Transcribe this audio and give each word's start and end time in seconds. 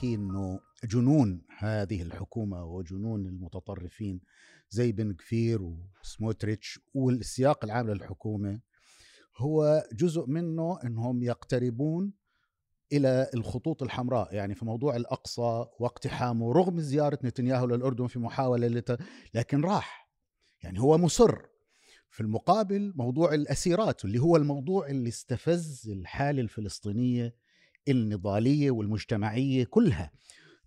تحكي 0.00 0.14
إنه 0.14 0.60
جنون 0.84 1.42
هذه 1.58 2.02
الحكومة 2.02 2.64
وجنون 2.64 3.26
المتطرفين 3.26 4.20
زي 4.70 4.92
بن 4.92 5.12
كفير 5.12 5.62
وسموتريتش 6.02 6.80
والسياق 6.94 7.64
العام 7.64 7.90
للحكومة 7.90 8.60
هو 9.36 9.84
جزء 9.92 10.26
منه 10.26 10.78
إنهم 10.84 11.22
يقتربون 11.22 12.12
إلى 12.92 13.30
الخطوط 13.34 13.82
الحمراء 13.82 14.34
يعني 14.34 14.54
في 14.54 14.64
موضوع 14.64 14.96
الأقصى 14.96 15.66
واقتحامه 15.80 16.52
رغم 16.52 16.80
زيارة 16.80 17.18
نتنياهو 17.24 17.66
للأردن 17.66 18.06
في 18.06 18.18
محاولة 18.18 18.66
لت... 18.66 18.98
لكن 19.34 19.60
راح. 19.60 20.10
يعني 20.62 20.80
هو 20.80 20.98
مصر. 20.98 21.38
في 22.10 22.20
المقابل 22.20 22.92
موضوع 22.96 23.34
الأسيرات 23.34 24.04
اللي 24.04 24.18
هو 24.18 24.36
الموضوع 24.36 24.86
اللي 24.86 25.08
استفز 25.08 25.90
الحالة 25.90 26.40
الفلسطينية 26.40 27.34
النضالية 27.88 28.70
والمجتمعية 28.70 29.64
كلها. 29.64 30.10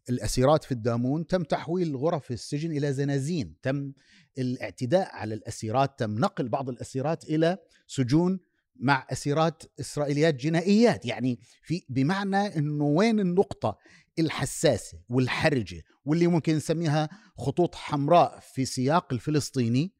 الأسيرات 0.09 0.63
في 0.63 0.71
الدامون 0.71 1.27
تم 1.27 1.43
تحويل 1.43 1.95
غرف 1.95 2.31
السجن 2.31 2.71
إلى 2.71 2.93
زنازين. 2.93 3.55
تم 3.61 3.93
الاعتداء 4.37 5.15
على 5.15 5.33
الأسيرات 5.33 5.99
تم 5.99 6.19
نقل 6.19 6.49
بعض 6.49 6.69
الأسيرات 6.69 7.23
إلى 7.23 7.57
سجون 7.87 8.39
مع 8.75 9.07
أسيرات 9.11 9.63
إسرائيليات 9.79 10.35
جنائيات. 10.35 11.05
يعني 11.05 11.39
في 11.63 11.83
بمعنى 11.89 12.57
إنه 12.57 12.85
وين 12.85 13.19
النقطة 13.19 13.77
الحساسة 14.19 14.97
والحرجة 15.09 15.83
واللي 16.05 16.27
ممكن 16.27 16.55
نسميها 16.55 17.09
خطوط 17.37 17.75
حمراء 17.75 18.39
في 18.39 18.65
سياق 18.65 19.13
الفلسطيني؟ 19.13 19.93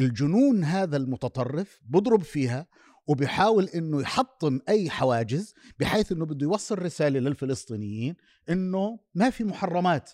الجنون 0.00 0.64
هذا 0.64 0.96
المتطرف 0.96 1.80
بضرب 1.82 2.22
فيها 2.22 2.66
وبيحاول 3.08 3.64
إنه 3.64 4.00
يحطم 4.00 4.60
أي 4.68 4.90
حواجز 4.90 5.54
بحيث 5.78 6.12
إنه 6.12 6.26
بده 6.26 6.46
يوصل 6.46 6.78
رسالة 6.78 7.20
للفلسطينيين 7.20 8.16
إنه 8.50 8.98
ما 9.14 9.30
في 9.30 9.44
محرمات 9.44 10.10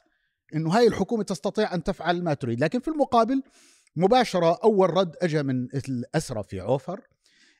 إنه 0.54 0.70
هاي 0.70 0.86
الحكومة 0.86 1.22
تستطيع 1.22 1.74
أن 1.74 1.82
تفعل 1.82 2.22
ما 2.22 2.34
تريد. 2.34 2.60
لكن 2.60 2.80
في 2.80 2.88
المقابل 2.88 3.42
مباشرة 3.96 4.58
أول 4.64 4.90
رد 4.90 5.16
اجى 5.22 5.42
من 5.42 5.64
الأسرى 5.64 6.42
في 6.42 6.60
عوفر 6.60 7.00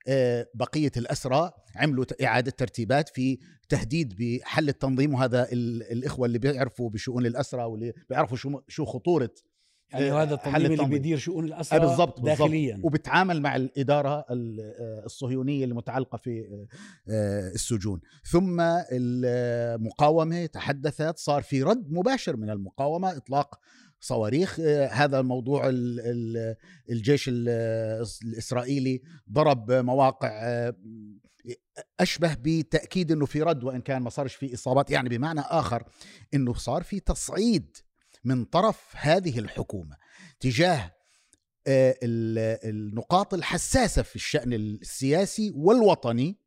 آه، 0.08 0.46
بقية 0.54 0.92
الأسرى 0.96 1.50
عملوا 1.76 2.04
إعادة 2.24 2.50
ترتيبات 2.50 3.08
في 3.08 3.38
تهديد 3.68 4.14
بحل 4.18 4.68
التنظيم 4.68 5.14
وهذا 5.14 5.48
الإخوة 5.52 6.26
اللي 6.26 6.38
بيعرفوا 6.38 6.90
بشؤون 6.90 7.26
الأسرى 7.26 7.64
واللي 7.64 7.92
بيعرفوا 8.08 8.36
شو 8.36 8.60
شو 8.68 8.84
خطورة 8.84 9.30
يعني 9.94 10.10
آه، 10.10 10.22
هذا 10.22 10.34
التنظيم 10.34 10.72
اللي 10.72 10.86
بيدير 10.86 11.18
شؤون 11.18 11.44
الاسرى 11.44 11.80
بالضبط 11.80 12.20
داخليا. 12.20 12.80
وبتعامل 12.82 13.42
مع 13.42 13.56
الإدارة 13.56 14.24
آه، 14.30 15.04
الصهيونية 15.04 15.64
المتعلقة 15.64 16.16
في 16.16 16.66
السجون. 17.54 18.00
ثم 18.30 18.60
المقاومة 18.92 20.46
تحدثت 20.46 21.18
صار 21.18 21.42
في 21.42 21.62
رد 21.62 21.92
مباشر 21.92 22.36
من 22.36 22.50
المقاومة 22.50 23.16
إطلاق 23.16 23.58
صواريخ. 24.04 24.60
آه، 24.60 24.86
هذا 24.86 25.20
الموضوع 25.20 25.62
الجيش 26.90 27.30
الإسرائيلي 27.32 29.02
ضرب 29.32 29.72
مواقع 29.72 30.28
آه، 30.42 30.74
أشبه 32.00 32.36
بتأكيد 32.40 33.12
إنه 33.12 33.26
في 33.26 33.42
رد 33.42 33.64
وإن 33.64 33.80
كان 33.80 34.02
ما 34.02 34.10
صارش 34.10 34.34
في 34.34 34.54
إصابات. 34.54 34.90
يعني 34.90 35.08
بمعنى 35.08 35.40
آخر 35.40 35.82
إنه 36.34 36.54
صار 36.54 36.82
في 36.82 37.00
تصعيد 37.00 37.76
من 38.24 38.44
طرف 38.44 38.94
هذه 38.96 39.38
الحكومة 39.38 39.96
تجاه 40.40 40.94
آه، 41.66 41.96
النقاط 42.64 43.34
الحساسة 43.34 44.02
في 44.02 44.16
الشأن 44.16 44.52
السياسي 44.52 45.52
والوطني 45.56 46.38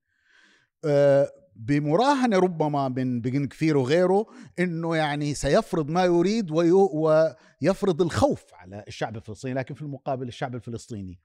بمراهنة 1.58 2.40
ربما 2.40 2.90
من 2.90 3.22
بن 3.22 3.48
كفير 3.48 3.78
وغيره 3.78 4.26
إنه 4.60 4.96
يعني 4.96 5.34
سيفرض 5.34 5.90
ما 5.90 6.06
يريد 6.06 6.52
ويفرض 6.52 8.02
الخوف 8.02 8.44
على 8.54 8.84
الشعب 8.88 9.16
الفلسطيني 9.16 9.54
لكن 9.54 9.76
في 9.76 9.82
المقابل 9.82 10.28
الشعب 10.28 10.56
الفلسطيني. 10.56 11.20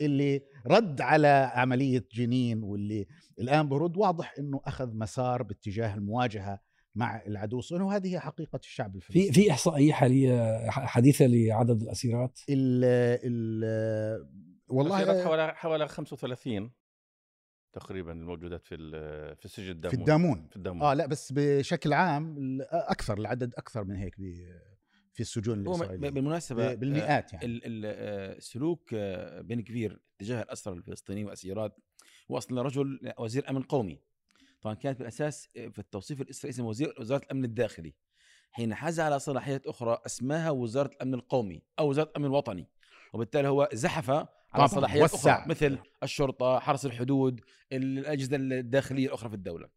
اللي 0.00 0.42
رد 0.66 1.00
على 1.00 1.52
عملية 1.54 2.04
جنين 2.12 2.62
واللي 2.62 3.06
الآن 3.38 3.68
برد 3.68 3.96
واضح 3.96 4.34
إنه 4.38 4.60
أخذ 4.64 4.94
مسار 4.94 5.42
باتجاه 5.42 5.94
المواجهة 5.94 6.60
مع 6.98 7.22
العدو 7.26 7.58
الصهيوني 7.58 7.86
وهذه 7.86 8.14
هي 8.14 8.20
حقيقة 8.20 8.60
الشعب 8.64 8.96
الفلسطيني. 8.96 9.32
في 9.32 9.32
في 9.32 9.50
إحصائية 9.50 9.92
حالية 9.92 10.70
حديثة 10.70 11.26
لعدد 11.26 11.82
الأسيرات؟ 11.82 12.40
ال 12.50 12.84
ال 13.24 14.28
والله 14.68 15.24
حوالي 15.24 15.54
حوالي 15.54 15.88
35 15.88 16.70
تقريبا 17.72 18.12
الموجودات 18.12 18.64
في 18.64 18.76
في 19.36 19.44
السجن 19.44 19.70
الدامون 19.70 19.90
في 19.90 20.00
الدامون. 20.00 20.46
في 20.50 20.56
الدامون. 20.56 20.82
آه 20.82 20.94
لا 20.94 21.06
بس 21.06 21.32
بشكل 21.32 21.92
عام 21.92 22.36
أكثر 22.70 23.18
العدد 23.18 23.54
أكثر 23.54 23.84
من 23.84 23.96
هيك 23.96 24.14
في 25.12 25.20
السجون 25.20 25.60
الإسرائيلية. 25.60 26.10
بالمناسبة 26.10 26.74
بالمئات 26.74 27.32
يعني. 27.32 27.46
السلوك 27.46 28.94
آه، 28.94 29.38
آه، 29.38 29.40
بن 29.40 29.60
كبير 29.60 30.00
تجاه 30.18 30.42
الأسرى 30.42 30.74
الفلسطينيين 30.74 31.26
والاسيرات 31.26 31.76
هو 32.30 32.38
أصلا 32.38 32.62
رجل 32.62 33.12
وزير 33.18 33.50
أمن 33.50 33.62
قومي. 33.62 34.00
طبعا 34.60 34.74
كانت 34.74 34.98
بالأساس 34.98 35.48
آه، 35.56 35.68
في 35.68 35.78
التوصيف 35.78 36.20
الاسرائيلي 36.20 36.54
اسمه 36.54 36.68
وزير 36.68 36.94
وزارة 37.00 37.24
الأمن 37.24 37.44
الداخلي 37.44 37.94
حين 38.50 38.74
حاز 38.74 39.00
على 39.00 39.18
صلاحيات 39.18 39.66
أخرى 39.66 39.98
أسماها 40.06 40.50
وزارة 40.50 40.88
الأمن 40.88 41.14
القومي 41.14 41.62
أو 41.78 41.88
وزارة 41.88 42.08
الأمن 42.08 42.24
الوطني. 42.24 42.68
وبالتالي 43.12 43.48
هو 43.48 43.68
زحف 43.72 44.10
على 44.52 44.68
صلاحيات 44.68 45.14
أخرى 45.14 45.44
مثل 45.46 45.78
الشرطة 46.02 46.58
حرس 46.58 46.86
الحدود 46.86 47.40
الأجهزة 47.72 48.36
الداخلية 48.36 49.06
الأخرى 49.06 49.28
في 49.28 49.34
الدولة. 49.34 49.68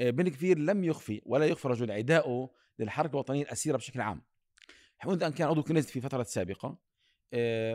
آه، 0.00 0.10
بن 0.10 0.28
كثير 0.28 0.58
لم 0.58 0.84
يخفي 0.84 1.22
ولا 1.26 1.46
يخفي 1.46 1.68
رجل 1.68 1.90
عداؤه 1.90 2.50
للحركة 2.78 3.12
الوطنية 3.12 3.42
الأسيرة 3.42 3.76
بشكل 3.76 4.00
عام. 4.00 4.22
منذ 5.06 5.22
ان 5.22 5.32
كان 5.32 5.48
عضو 5.48 5.62
كنيست 5.62 5.90
في 5.90 6.00
فترة 6.00 6.22
سابقة. 6.22 6.78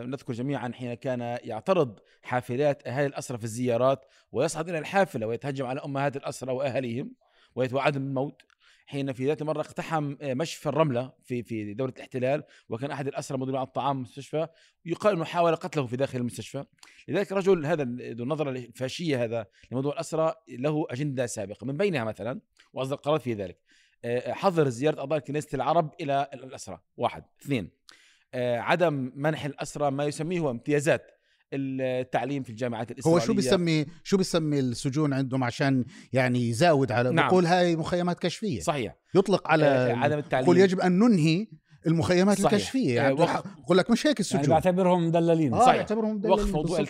نذكر 0.06 0.32
جميعا 0.32 0.72
حين 0.74 0.94
كان 0.94 1.20
يعترض 1.20 1.98
حافلات 2.22 2.86
أهالي 2.86 3.06
الاسرى 3.06 3.38
في 3.38 3.44
الزيارات 3.44 4.04
ويصعد 4.32 4.68
إلى 4.68 4.78
الحافلة 4.78 5.26
ويتهجم 5.26 5.66
على 5.66 5.80
امهات 5.84 6.16
الاسرى 6.16 6.52
وأهاليهم 6.52 7.12
ويتوعدهم 7.54 8.04
بالموت. 8.04 8.42
حين 8.90 9.12
في 9.12 9.26
ذات 9.26 9.42
المرة 9.42 9.60
اقتحم 9.60 10.16
آه، 10.22 10.34
مشفى 10.34 10.68
الرملة 10.68 11.12
في 11.24 11.42
في 11.42 11.74
دولة 11.74 11.92
الاحتلال 11.96 12.42
وكان 12.68 12.90
أحد 12.90 13.06
الاسرى 13.06 13.38
مضروب 13.38 13.56
على 13.56 13.66
الطعام 13.66 13.96
المستشفى 13.96 14.46
يقال 14.84 15.14
إنه 15.14 15.24
حاول 15.24 15.56
قتله 15.56 15.86
في 15.86 15.96
داخل 15.96 16.18
المستشفى. 16.18 16.64
لذلك 17.08 17.32
الرجل 17.32 17.66
هذا 17.66 17.84
ذو 18.12 18.24
النظرة 18.24 18.50
الفاشية 18.50 19.24
هذا 19.24 19.46
لموضوع 19.70 19.92
الاسرى 19.92 20.34
له 20.48 20.86
أجندة 20.90 21.26
سابقة. 21.26 21.64
من 21.66 21.76
بينها 21.76 22.04
مثلا 22.04 22.40
وأصدر 22.72 22.96
قرار 22.96 23.20
في 23.20 23.34
ذلك 23.34 23.58
آه، 24.04 24.32
حظر 24.32 24.68
زيارة 24.68 25.00
اعضاء 25.00 25.18
كنيسه 25.18 25.56
العرب 25.56 25.94
إلى 26.00 26.28
الاسرى 26.34 26.80
واحد. 26.96 27.24
اثنين. 27.42 27.64
آه، 27.64 27.90
عدم 28.34 29.12
منح 29.14 29.44
الأسرى 29.44 29.90
ما 29.90 30.04
يسميه 30.04 30.50
امتيازات 30.50 31.06
التعليم 31.52 32.42
في 32.42 32.50
الجامعات 32.50 32.90
الاسرائيليه 32.90 33.22
هو 33.22 33.26
شو 33.26 33.34
بيسمي 33.34 33.86
شو 34.04 34.16
بيسمي 34.16 34.60
السجون 34.60 35.12
عندهم 35.12 35.44
عشان 35.44 35.84
يعني 36.12 36.48
يزاود 36.48 36.92
على 36.92 37.10
نعم. 37.10 37.28
بقول 37.28 37.46
هاي 37.46 37.76
مخيمات 37.76 38.18
كشفية. 38.18 38.60
صحيح. 38.60 38.96
يطلق 39.14 39.48
على 39.48 39.64
آه 39.64 39.96
عدم 39.96 40.18
التعليم. 40.18 40.44
يقول 40.44 40.58
يجب 40.58 40.80
أن 40.80 40.98
ننهي 40.98 41.46
المخيمات 41.86 42.40
صحيح. 42.40 42.52
الكشفية. 42.52 42.96
يعني 42.96 43.22
آه 43.22 43.42
بقول 43.64 43.78
لك 43.78 43.90
مش 43.90 44.06
هيك 44.06 44.20
السجون. 44.20 44.40
يعني 44.40 44.52
بعتبرهم 44.52 45.06
مدللين 45.06 45.54
آه 45.54 45.60
صحيح. 45.60 45.74
يعتبرهم 45.74 46.14
مدللين 46.14 46.32
وقف 46.38 46.54
موضوع 46.54 46.78
بالصبت. 46.78 46.80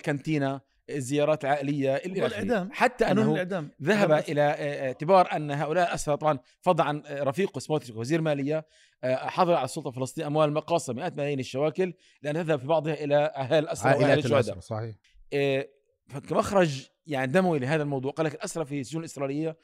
الزيارات 0.95 1.45
العائليه 1.45 1.95
الاعدام 1.95 2.69
حتى 2.71 3.11
أنه 3.11 3.31
الإعدام. 3.31 3.71
ذهب 3.83 4.11
إلى 4.11 4.41
اعتبار 4.87 5.35
أن 5.35 5.51
هؤلاء 5.51 5.87
الاسرى 5.87 6.17
طبعا 6.17 6.39
فضلا 6.61 6.85
عن 6.85 7.03
رفيقه 7.09 7.59
سموتريتش 7.59 7.95
وزير 7.95 8.21
ماليه 8.21 8.65
حظر 9.03 9.53
على 9.53 9.65
السلطة 9.65 9.89
الفلسطينية 9.89 10.27
أموال 10.27 10.49
المقاصة 10.49 10.93
مئات 10.93 11.17
ملايين 11.17 11.39
الشواكل 11.39 11.93
لأن 12.21 12.35
تذهب 12.35 12.59
في 12.59 12.67
بعضها 12.67 12.93
إلى 12.93 13.15
اهالي 13.15 13.59
الاسرى 13.59 13.93
واهالي 13.93 14.13
الشهداء 14.13 14.59
صحيح. 14.59 14.95
كمخرج 16.29 16.87
يعني 17.07 17.31
دموي 17.31 17.59
لهذا 17.59 17.83
الموضوع. 17.83 18.11
قال 18.11 18.25
لك 18.25 18.33
الاسرى 18.33 18.65
في 18.65 18.79
السجون 18.79 19.01
الإسرائيلية 19.01 19.57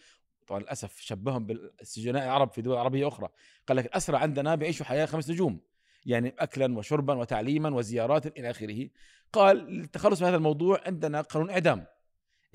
طبعا 0.48 0.60
للأسف 0.60 1.00
شبههم 1.00 1.46
بالسجناء 1.46 2.24
العرب 2.24 2.52
في 2.52 2.62
دول 2.62 2.78
عربية 2.78 3.08
أخرى 3.08 3.30
قال 3.68 3.78
لك 3.78 3.86
الاسرى 3.86 4.18
عندنا 4.18 4.56
بيعيشوا 4.56 4.86
حياة 4.86 5.06
خمس 5.06 5.30
نجوم. 5.30 5.62
يعني 6.08 6.34
اكلا 6.40 6.78
وشربا 6.78 7.14
وتعليما 7.14 7.70
وزيارات 7.70 8.38
إلى 8.40 8.50
آخره. 8.50 8.90
قال 9.34 9.58
للتخلص 9.58 10.22
من 10.22 10.28
هذا 10.28 10.38
الموضوع 10.38 10.82
عندنا 10.86 11.22
قانون 11.22 11.50
إعدام. 11.50 11.86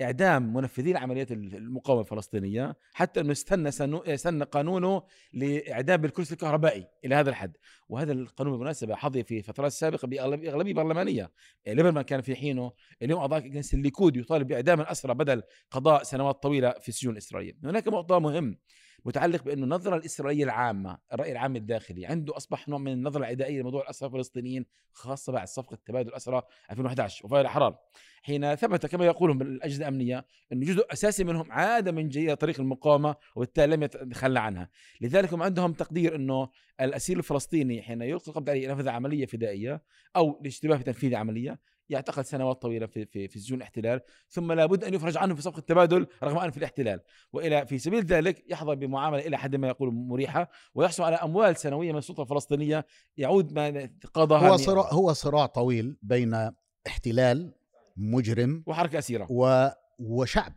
إعدام 0.01 0.53
منفذين 0.53 0.97
عمليات 0.97 1.31
المقاومة 1.31 2.01
الفلسطينية 2.01 2.75
حتى 2.93 3.19
أنه 3.19 3.31
استنى 3.31 3.71
سن 4.17 4.43
قانونه 4.43 5.03
لإعدام 5.33 6.05
الكرسي 6.05 6.33
الكهربائي 6.33 6.87
إلى 7.05 7.15
هذا 7.15 7.29
الحد. 7.29 7.57
وهذا 7.89 8.11
القانون 8.11 8.53
بالمناسبة 8.53 8.95
حظي 8.95 9.23
في 9.23 9.41
فترات 9.41 9.71
سابقة 9.71 10.07
باغلبيه 10.07 10.73
برلمانيه 10.73 11.31
ليبرمان 11.67 12.03
كان 12.03 12.21
في 12.21 12.35
حينه. 12.35 12.71
اليوم 13.01 13.19
اعضاء 13.19 13.39
كنيسه 13.39 13.77
الليكود 13.77 14.17
يطالب 14.17 14.47
بإعدام 14.47 14.81
الاسرى 14.81 15.13
بدل 15.13 15.43
قضاء 15.71 16.03
سنوات 16.03 16.43
طويلة 16.43 16.71
في 16.71 16.89
السجون 16.89 17.13
الإسرائيلية. 17.13 17.57
هناك 17.63 17.87
موضوع 17.87 18.19
مهم. 18.19 18.57
متعلق 19.05 19.43
بأنه 19.43 19.63
النظره 19.63 19.95
الإسرائيلية 19.95 20.43
العامة 20.43 20.97
الرأي 21.13 21.31
العام 21.31 21.55
الداخلي 21.55 22.05
عنده 22.05 22.37
أصبح 22.37 22.69
نوع 22.69 22.79
من 22.79 22.91
النظرة 22.91 23.19
العدائية 23.19 23.61
لموضوع 23.61 23.81
الأسرى 23.81 24.07
الفلسطينيين 24.07 24.65
خاصة 24.91 25.33
بعد 25.33 25.47
صفقة 25.47 25.77
تبادل 25.85 26.09
الأسرى 26.09 26.41
2011 26.71 27.25
وفاء 27.25 27.41
الأحرار. 27.41 27.77
حين 28.23 28.55
ثبت 28.55 28.85
كما 28.85 29.05
يقولون 29.05 29.41
الاجهزه 29.41 29.81
الأمنية 29.81 30.25
انه 30.53 30.65
جزء 30.65 30.85
أساسي 30.93 31.23
منهم 31.23 31.51
عاد 31.51 31.89
من 31.89 32.09
جهه 32.09 32.33
طريق 32.33 32.59
المقاومة 32.59 33.15
وبالتالي 33.35 33.75
لم 33.75 33.83
يتخلى 33.83 34.39
عنها. 34.39 34.69
لذلك 35.01 35.33
هم 35.33 35.43
عندهم 35.43 35.73
تقدير 35.73 36.15
أنه 36.15 36.49
الأسير 36.81 37.17
الفلسطيني 37.17 37.81
حين 37.81 38.01
يلقى 38.01 38.27
القبض 38.27 38.49
عليه 38.49 38.63
ينفذ 38.63 38.89
عملية 38.89 39.25
فدائية 39.25 39.83
أو 40.15 40.39
الاشتباه 40.41 40.77
في 40.77 40.83
تنفيذ 40.83 41.15
عملية 41.15 41.59
يعتقل 41.89 42.25
سنوات 42.25 42.61
طويلة 42.61 42.85
في 42.85 43.05
في 43.05 43.27
في 43.27 43.39
سجون 43.39 43.57
الاحتلال 43.57 44.01
ثم 44.29 44.51
لابد 44.51 44.83
أن 44.83 44.93
يفرج 44.93 45.17
عنه 45.17 45.35
في 45.35 45.41
صفقه 45.41 45.59
تبادل 45.59 46.07
رغم 46.23 46.37
انه 46.37 46.51
في 46.51 46.57
الاحتلال. 46.57 46.99
وإلى 47.33 47.65
في 47.65 47.79
سبيل 47.79 48.05
ذلك 48.05 48.43
يحظى 48.51 48.75
بمعاملة 48.75 49.27
إلى 49.27 49.37
حد 49.37 49.55
ما 49.55 49.67
يقول 49.67 49.93
مريحة 49.93 50.49
ويحصل 50.75 51.03
على 51.03 51.15
أموال 51.15 51.57
سنوية 51.57 51.91
من 51.91 51.97
السلطة 51.97 52.23
الفلسطينية 52.23 52.85
يعود 53.17 53.53
ما 53.53 53.89
قضاها 54.13 54.49
هو 54.49 54.57
صراع 54.57 54.93
هو 54.93 55.13
صراع 55.13 55.45
طويل 55.45 55.97
بين 56.01 56.51
احتلال 56.87 57.53
مجرم 57.97 58.63
وحركة 58.67 58.99
أسيرة. 58.99 59.27
و 59.29 59.69
وشعب. 59.99 60.53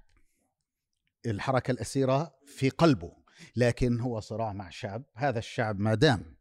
الحركة 1.27 1.71
الأسيرة 1.71 2.35
في 2.47 2.69
قلبه 2.69 3.13
لكن 3.57 4.01
هو 4.01 4.21
صراع 4.21 4.53
مع 4.53 4.71
شعب 4.71 5.03
هذا 5.15 5.39
الشعب 5.39 5.81
ما 5.81 5.95
دام 5.95 6.37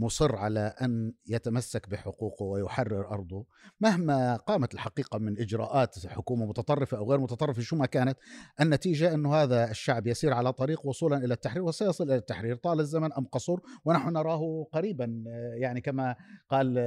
مصر 0.00 0.36
على 0.36 0.60
أن 0.60 1.12
يتمسك 1.26 1.88
بحقوقه 1.88 2.44
ويحرر 2.44 3.08
أرضه 3.10 3.46
مهما 3.80 4.36
قامت 4.36 4.74
الحقيقة 4.74 5.18
من 5.18 5.40
إجراءات 5.40 6.06
حكومة 6.06 6.46
متطرفة 6.46 6.96
أو 6.96 7.10
غير 7.10 7.20
متطرفة 7.20 7.62
شو 7.62 7.76
ما 7.76 7.86
كانت 7.86 8.18
النتيجة 8.60 9.14
إنه 9.14 9.34
هذا 9.34 9.70
الشعب 9.70 10.06
يسير 10.06 10.32
على 10.32 10.52
طريق 10.52 10.86
وصولا 10.86 11.16
إلى 11.16 11.34
التحرير 11.34 11.62
وسيصل 11.62 12.04
إلى 12.04 12.16
التحرير. 12.16 12.56
طال 12.56 12.80
الزمن 12.80 13.12
أم 13.12 13.24
قصر 13.24 13.58
ونحن 13.84 14.12
نراه 14.12 14.66
قريبا. 14.72 15.24
يعني 15.54 15.80
كما 15.80 16.16
قال 16.48 16.78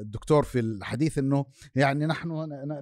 الدكتور 0.00 0.42
في 0.42 0.60
الحديث 0.60 1.18
إنه 1.18 1.46
يعني 1.74 2.06
نحن 2.06 2.28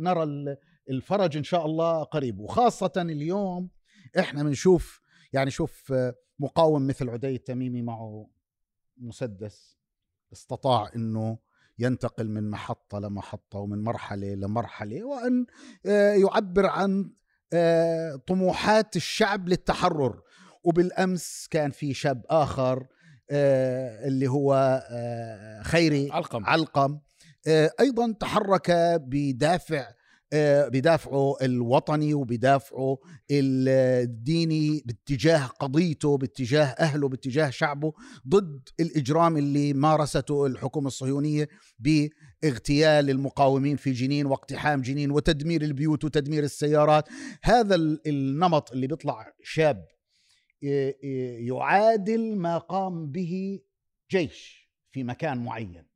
نرى 0.01 0.57
الفرج 0.91 1.37
إن 1.37 1.45
شاء 1.45 1.67
الله 1.67 2.03
قريب. 2.03 2.39
وخاصة 2.39 2.93
اليوم 2.97 3.71
إحنا 4.19 4.43
بنشوف 4.43 5.01
يعني 5.33 5.51
شوف 5.51 5.95
مقاوم 6.39 6.87
مثل 6.87 7.11
عدي 7.11 7.35
التميمي 7.35 7.83
معه 7.83 8.27
مسدس 9.01 9.79
استطاع 10.33 10.91
إنه 10.97 11.39
ينتقل 11.79 12.29
من 12.29 12.51
محطة 12.51 12.99
لمحطة 12.99 13.59
ومن 13.59 13.85
مرحلة 13.85 14.35
لمرحلة 14.35 15.05
وأن 15.05 15.47
يعبر 16.23 16.67
عن 16.67 17.13
طموحات 18.27 18.97
الشعب 18.97 19.49
للتحرر. 19.49 20.23
وبالأمس 20.65 21.49
كان 21.51 21.71
في 21.71 21.95
شاب 21.95 22.23
آخر 22.31 22.87
اللي 23.31 24.29
هو 24.29 24.83
خيري 25.63 26.11
علقم. 26.13 26.45
علقم 26.45 27.01
أيضا 27.81 28.13
تحرك 28.13 28.71
بدافع 29.01 29.93
بدافعه 30.35 31.35
الوطني 31.43 32.15
وبدافعه 32.15 32.99
الديني 33.31 34.83
باتجاه 34.87 35.47
قضيته 35.47 36.17
باتجاه 36.19 36.65
أهله 36.65 37.09
باتجاه 37.09 37.51
شعبه 37.51 37.93
ضد 38.29 38.69
الإجرام 38.81 39.37
اللي 39.37 39.73
مارسته 39.73 40.47
الحكومة 40.47 40.87
الصهيونية 40.87 41.49
باغتيال 41.79 43.11
المقاومين 43.11 43.77
في 43.77 43.93
جنين 43.93 44.27
واقتحام 44.27 44.81
جنين 44.81 45.11
وتدمير 45.11 45.63
البيوت 45.63 46.05
وتدمير 46.05 46.45
السيارات. 46.45 47.09
هذا 47.43 47.75
النمط 48.07 48.73
اللي 48.73 48.87
بيطلع 48.87 49.33
شاب 49.43 49.87
يعادل 51.41 52.37
ما 52.37 52.59
قام 52.59 53.11
به 53.11 53.61
جيش 54.11 54.71
في 54.93 55.05
مكان 55.05 55.45
معين. 55.45 55.90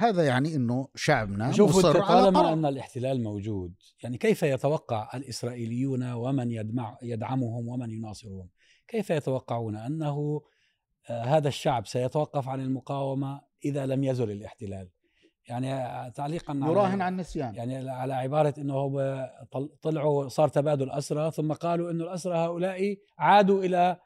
هذا 0.00 0.22
يعني 0.22 0.56
إنه 0.56 0.88
شعبنا 0.94 1.48
مصر 1.48 2.02
على 2.02 2.24
طالما 2.24 2.52
أن 2.52 2.64
الاحتلال 2.64 3.22
موجود 3.22 3.74
يعني 4.02 4.18
كيف 4.18 4.42
يتوقع 4.42 5.10
الإسرائيليون 5.14 6.12
ومن 6.12 6.50
يدمع 6.50 6.98
يدعمهم 7.02 7.68
ومن 7.68 7.90
يناصرهم؟ 7.90 8.48
كيف 8.88 9.10
يتوقعون 9.10 9.76
أنه 9.76 10.40
هذا 11.06 11.48
الشعب 11.48 11.86
سيتوقف 11.86 12.48
عن 12.48 12.60
المقاومة 12.60 13.40
إذا 13.64 13.86
لم 13.86 14.04
يزل 14.04 14.30
الاحتلال؟ 14.30 14.88
يعني 15.48 16.10
تعليقا 16.10 16.54
يراهن 16.54 17.02
على 17.02 17.12
النسيان. 17.12 17.54
يعني 17.54 17.90
على 17.90 18.14
عبارة 18.14 18.54
إنه 18.58 19.08
طلعوا 19.82 20.28
صار 20.28 20.48
تبادل 20.48 20.90
أسرى 20.90 21.30
ثم 21.30 21.52
قالوا 21.52 21.90
إنه 21.90 22.04
الأسرى 22.04 22.36
هؤلاء 22.36 22.96
عادوا 23.18 23.64
إلى 23.64 23.96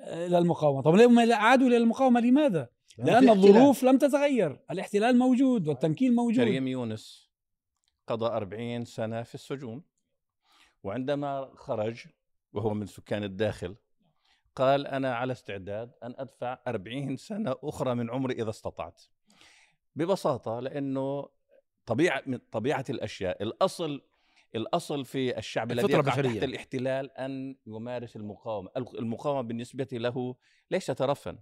إلى 0.00 0.38
المقاومة. 0.38 0.82
طب 0.82 0.94
لما 0.94 1.34
عادوا 1.34 1.66
إلى 1.66 1.76
المقاومة؟ 1.76 2.20
لماذا؟ 2.20 2.68
لأن 2.98 3.28
الظروف 3.28 3.84
لم 3.84 3.98
تتغير. 3.98 4.60
الاحتلال 4.70 5.18
موجود 5.18 5.68
والتمكين 5.68 6.14
موجود. 6.14 6.44
كريم 6.44 6.68
يونس 6.68 7.30
قضى 8.06 8.26
أربعين 8.26 8.84
سنة 8.84 9.22
في 9.22 9.34
السجون 9.34 9.82
وعندما 10.82 11.50
خرج 11.54 12.06
وهو 12.52 12.74
من 12.74 12.86
سكان 12.86 13.24
الداخل 13.24 13.76
قال 14.54 14.86
أنا 14.86 15.14
على 15.14 15.32
استعداد 15.32 15.92
أن 16.02 16.14
أدفع 16.18 16.58
أربعين 16.66 17.16
سنة 17.16 17.56
أخرى 17.62 17.94
من 17.94 18.10
عمري 18.10 18.34
إذا 18.34 18.50
استطعت. 18.50 19.02
ببساطة 19.96 20.60
لأنه 20.60 21.28
طبيعة 21.86 22.22
من 22.26 22.38
طبيعة 22.38 22.84
الأشياء 22.90 23.42
الأصل 23.42 24.02
الأصل 24.54 25.04
في 25.04 25.38
الشعب 25.38 25.72
الذي 25.72 25.92
يقع 25.92 26.02
تحت 26.02 26.18
الاحتلال 26.24 27.10
أن 27.10 27.56
يمارس 27.66 28.16
المقاومة. 28.16 28.70
المقاومة 28.76 29.40
بالنسبة 29.40 29.88
له 29.92 30.36
ليس 30.70 30.86
ترفا 30.86 31.38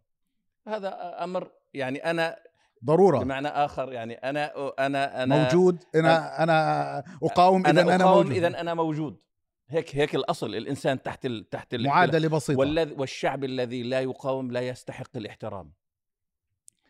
هذا 0.67 1.25
أمر 1.25 1.51
يعني 1.75 1.99
أنا 1.99 2.37
ضرورة. 2.85 3.19
بمعنى 3.19 3.49
آخر 3.49 3.93
يعني 3.93 4.15
أنا 4.15 4.53
أنا 4.79 5.23
أنا 5.23 5.43
موجود. 5.43 5.85
أنا 5.95 6.43
أنا 6.43 6.99
أقاوم 7.23 7.67
إذا 7.67 7.71
أنا, 7.83 7.95
أنا 7.95 8.05
موجود. 8.05 8.33
إذا 8.33 8.61
أنا 8.61 8.75
موجود. 8.75 9.21
هيك 9.69 9.97
هيك 9.97 10.15
الأصل 10.15 10.55
الإنسان 10.55 11.03
تحت 11.03 11.27
ال 11.27 11.51
تحت 11.51 11.75
معادلة 11.75 12.29
بسيطة. 12.29 12.59
والذي 12.59 12.95
والشعب 12.95 13.45
الذي 13.45 13.83
لا 13.83 14.01
يقاوم 14.01 14.51
لا 14.51 14.61
يستحق 14.61 15.17
الاحترام. 15.17 15.73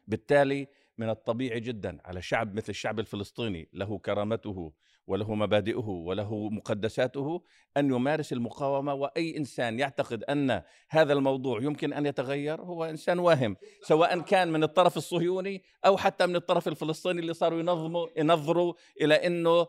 بالتالي 0.07 0.69
من 0.99 1.11
الطبيعي 1.11 1.61
جدا 1.61 1.99
على 2.05 2.23
شعب 2.23 2.55
مثل 2.55 2.69
الشعب 2.69 3.01
الفلسطيني 3.01 3.69
له 3.73 3.99
كرامته 3.99 4.73
وله 5.07 5.35
مبادئه 5.35 5.89
وله 5.89 6.49
مقدساته 6.49 7.43
أن 7.77 7.91
يمارس 7.91 8.33
المقاومة 8.33 8.95
وأي 8.95 9.37
إنسان 9.37 9.79
يعتقد 9.79 10.25
أن 10.25 10.63
هذا 10.91 11.13
الموضوع 11.13 11.63
يمكن 11.63 11.93
أن 11.93 12.07
يتغير 12.07 12.63
هو 12.63 12.85
إنسان 12.85 13.19
واهم 13.19 13.57
سواء 13.83 14.21
كان 14.21 14.53
من 14.53 14.63
الطرف 14.63 14.97
الصهيوني 14.97 15.63
أو 15.87 15.97
حتى 15.97 16.27
من 16.27 16.37
الطرف 16.37 16.69
الفلسطيني 16.69 17.21
اللي 17.21 17.35
صاروا 17.35 17.61
ينظموا 17.61 18.07
ينظروا 18.17 18.75
إلى 19.01 19.15
إنه 19.15 19.67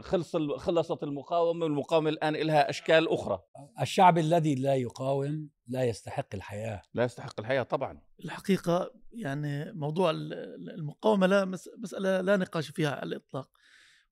خلص 0.00 0.36
خلصت 0.36 1.02
المقاومة 1.02 1.64
والمقاومة 1.64 2.10
الآن 2.10 2.34
لها 2.36 2.70
أشكال 2.70 3.08
أخرى. 3.08 3.40
الشعب 3.80 4.18
الذي 4.18 4.54
لا 4.54 4.74
يقاوم 4.74 5.48
لا 5.68 5.84
يستحق 5.84 6.34
الحياة. 6.34 6.82
لا 6.94 7.04
يستحق 7.04 7.40
الحياة 7.40 7.62
طبعا. 7.62 8.00
الحقيقة 8.24 8.90
يعني 9.12 9.72
موضوع 9.72 10.10
المقاومة 10.10 11.26
لا 11.26 11.44
مسألة 11.78 12.20
لا 12.20 12.36
نقاش 12.36 12.70
فيها 12.70 12.90
على 12.90 13.02
الإطلاق. 13.02 13.48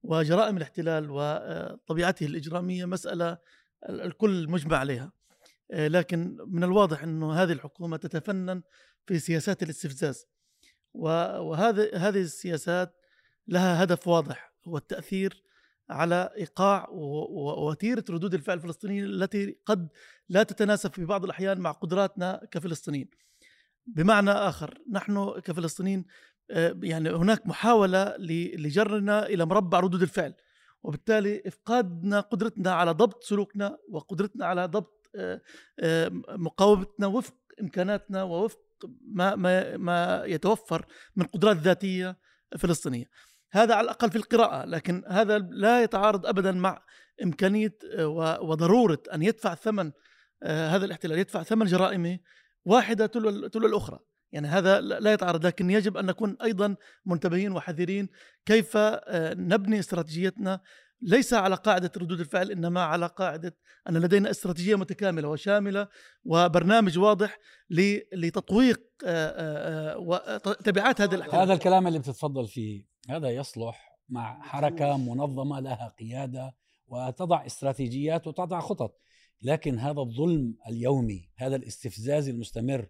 وجرائم 0.02 0.56
الاحتلال 0.56 1.10
وطبيعته 1.10 2.26
الإجرامية 2.26 2.84
مسألة 2.84 3.38
الكل 3.88 4.48
مجمع 4.48 4.76
عليها 4.76 5.12
آه، 5.70 5.88
لكن 5.88 6.36
من 6.46 6.64
الواضح 6.64 7.02
أنه 7.02 7.32
هذه 7.32 7.52
الحكومة 7.52 7.96
تتفنن 7.96 8.62
في 9.06 9.18
سياسات 9.18 9.62
الاستفزاز 9.62 10.26
وهذه 10.94 11.90
هذه 11.94 12.20
السياسات 12.20 12.94
لها 13.48 13.82
هدف 13.82 14.08
واضح 14.08 14.52
هو 14.68 14.76
التأثير 14.76 15.42
على 15.90 16.30
إيقاع 16.36 16.88
ووتيرة 16.90 18.04
ردود 18.10 18.34
الفعل 18.34 18.56
الفلسطينيين 18.56 19.04
التي 19.04 19.56
قد 19.66 19.88
لا 20.28 20.42
تتناسب 20.42 20.92
في 20.92 21.04
بعض 21.04 21.24
الأحيان 21.24 21.60
مع 21.60 21.72
قدراتنا 21.72 22.48
كفلسطينيين. 22.50 23.08
بمعنى 23.86 24.30
آخر 24.30 24.78
نحن 24.90 25.40
كفلسطينيين 25.40 25.98
آه، 25.98 26.04
يعني 26.82 27.10
هناك 27.10 27.46
محاولة 27.46 28.16
لجرنا 28.58 29.26
إلى 29.26 29.44
مربع 29.46 29.80
ردود 29.80 30.02
الفعل. 30.02 30.34
وبالتالي 30.82 31.42
إفقادنا 31.46 32.20
قدرتنا 32.20 32.72
على 32.72 32.90
ضبط 32.90 33.24
سلوكنا 33.24 33.78
وقدرتنا 33.88 34.46
على 34.46 34.66
ضبط 34.66 35.10
آه، 35.16 35.40
آه، 35.80 36.10
مقاومتنا 36.28 37.06
وفق 37.06 37.34
إمكاناتنا 37.60 38.22
ووفق 38.22 38.60
ما, 39.00 39.34
ما, 39.34 39.76
ما 39.76 40.22
يتوفر 40.26 40.86
من 41.16 41.26
قدرات 41.26 41.56
ذاتية 41.56 42.18
فلسطينية. 42.58 43.04
هذا 43.50 43.74
على 43.74 43.84
الأقل 43.84 44.10
في 44.10 44.16
القراءة 44.16 44.64
لكن 44.64 45.02
هذا 45.08 45.38
لا 45.38 45.82
يتعارض 45.82 46.26
أبدا 46.26 46.52
مع 46.52 46.82
إمكانية 47.22 47.78
وضرورة 48.40 49.02
أن 49.14 49.22
يدفع 49.22 49.54
ثمن 49.54 49.92
هذا 50.44 50.84
الاحتلال 50.84 51.18
يدفع 51.18 51.42
ثمن 51.42 51.66
جرائمه 51.66 52.18
واحدة 52.64 53.06
تلو, 53.06 53.46
تلو 53.46 53.66
الأخرى. 53.66 53.98
يعني 54.32 54.48
هذا 54.48 54.80
لا 54.80 55.12
يتعارض 55.12 55.46
لكن 55.46 55.70
يجب 55.70 55.96
أن 55.96 56.06
نكون 56.06 56.36
أيضا 56.42 56.76
منتبهين 57.06 57.52
وحذرين 57.52 58.08
كيف 58.46 58.76
آه، 58.76 59.34
نبني 59.34 59.78
استراتيجيتنا 59.78 60.60
ليس 61.02 61.34
على 61.34 61.54
قاعدة 61.54 61.92
ردود 61.96 62.20
الفعل 62.20 62.50
إنما 62.50 62.82
على 62.82 63.06
قاعدة 63.06 63.56
أن 63.88 63.96
لدينا 63.96 64.30
استراتيجية 64.30 64.74
متكاملة 64.76 65.28
وشاملة 65.28 65.88
وبرنامج 66.24 66.98
واضح 66.98 67.38
ل- 67.70 67.98
لتطويق 68.12 68.80
آه، 69.06 69.94
آه، 69.94 69.98
وتبعات 69.98 71.00
هذا 71.00 71.14
الاحتلال 71.16 71.40
هذا 71.40 71.52
الكلام 71.52 71.86
اللي 71.86 71.98
بتتفضل 71.98 72.46
فيه 72.48 72.84
هذا 73.08 73.30
يصلح 73.30 73.98
مع 74.08 74.42
حركة 74.42 74.96
منظمة 74.96 75.60
لها 75.60 75.94
قيادة 75.98 76.54
وتضع 76.86 77.46
استراتيجيات 77.46 78.26
وتضع 78.26 78.60
خطط 78.60 79.00
لكن 79.42 79.78
هذا 79.78 80.00
الظلم 80.00 80.54
اليومي 80.68 81.30
هذا 81.36 81.56
الاستفزاز 81.56 82.28
المستمر 82.28 82.86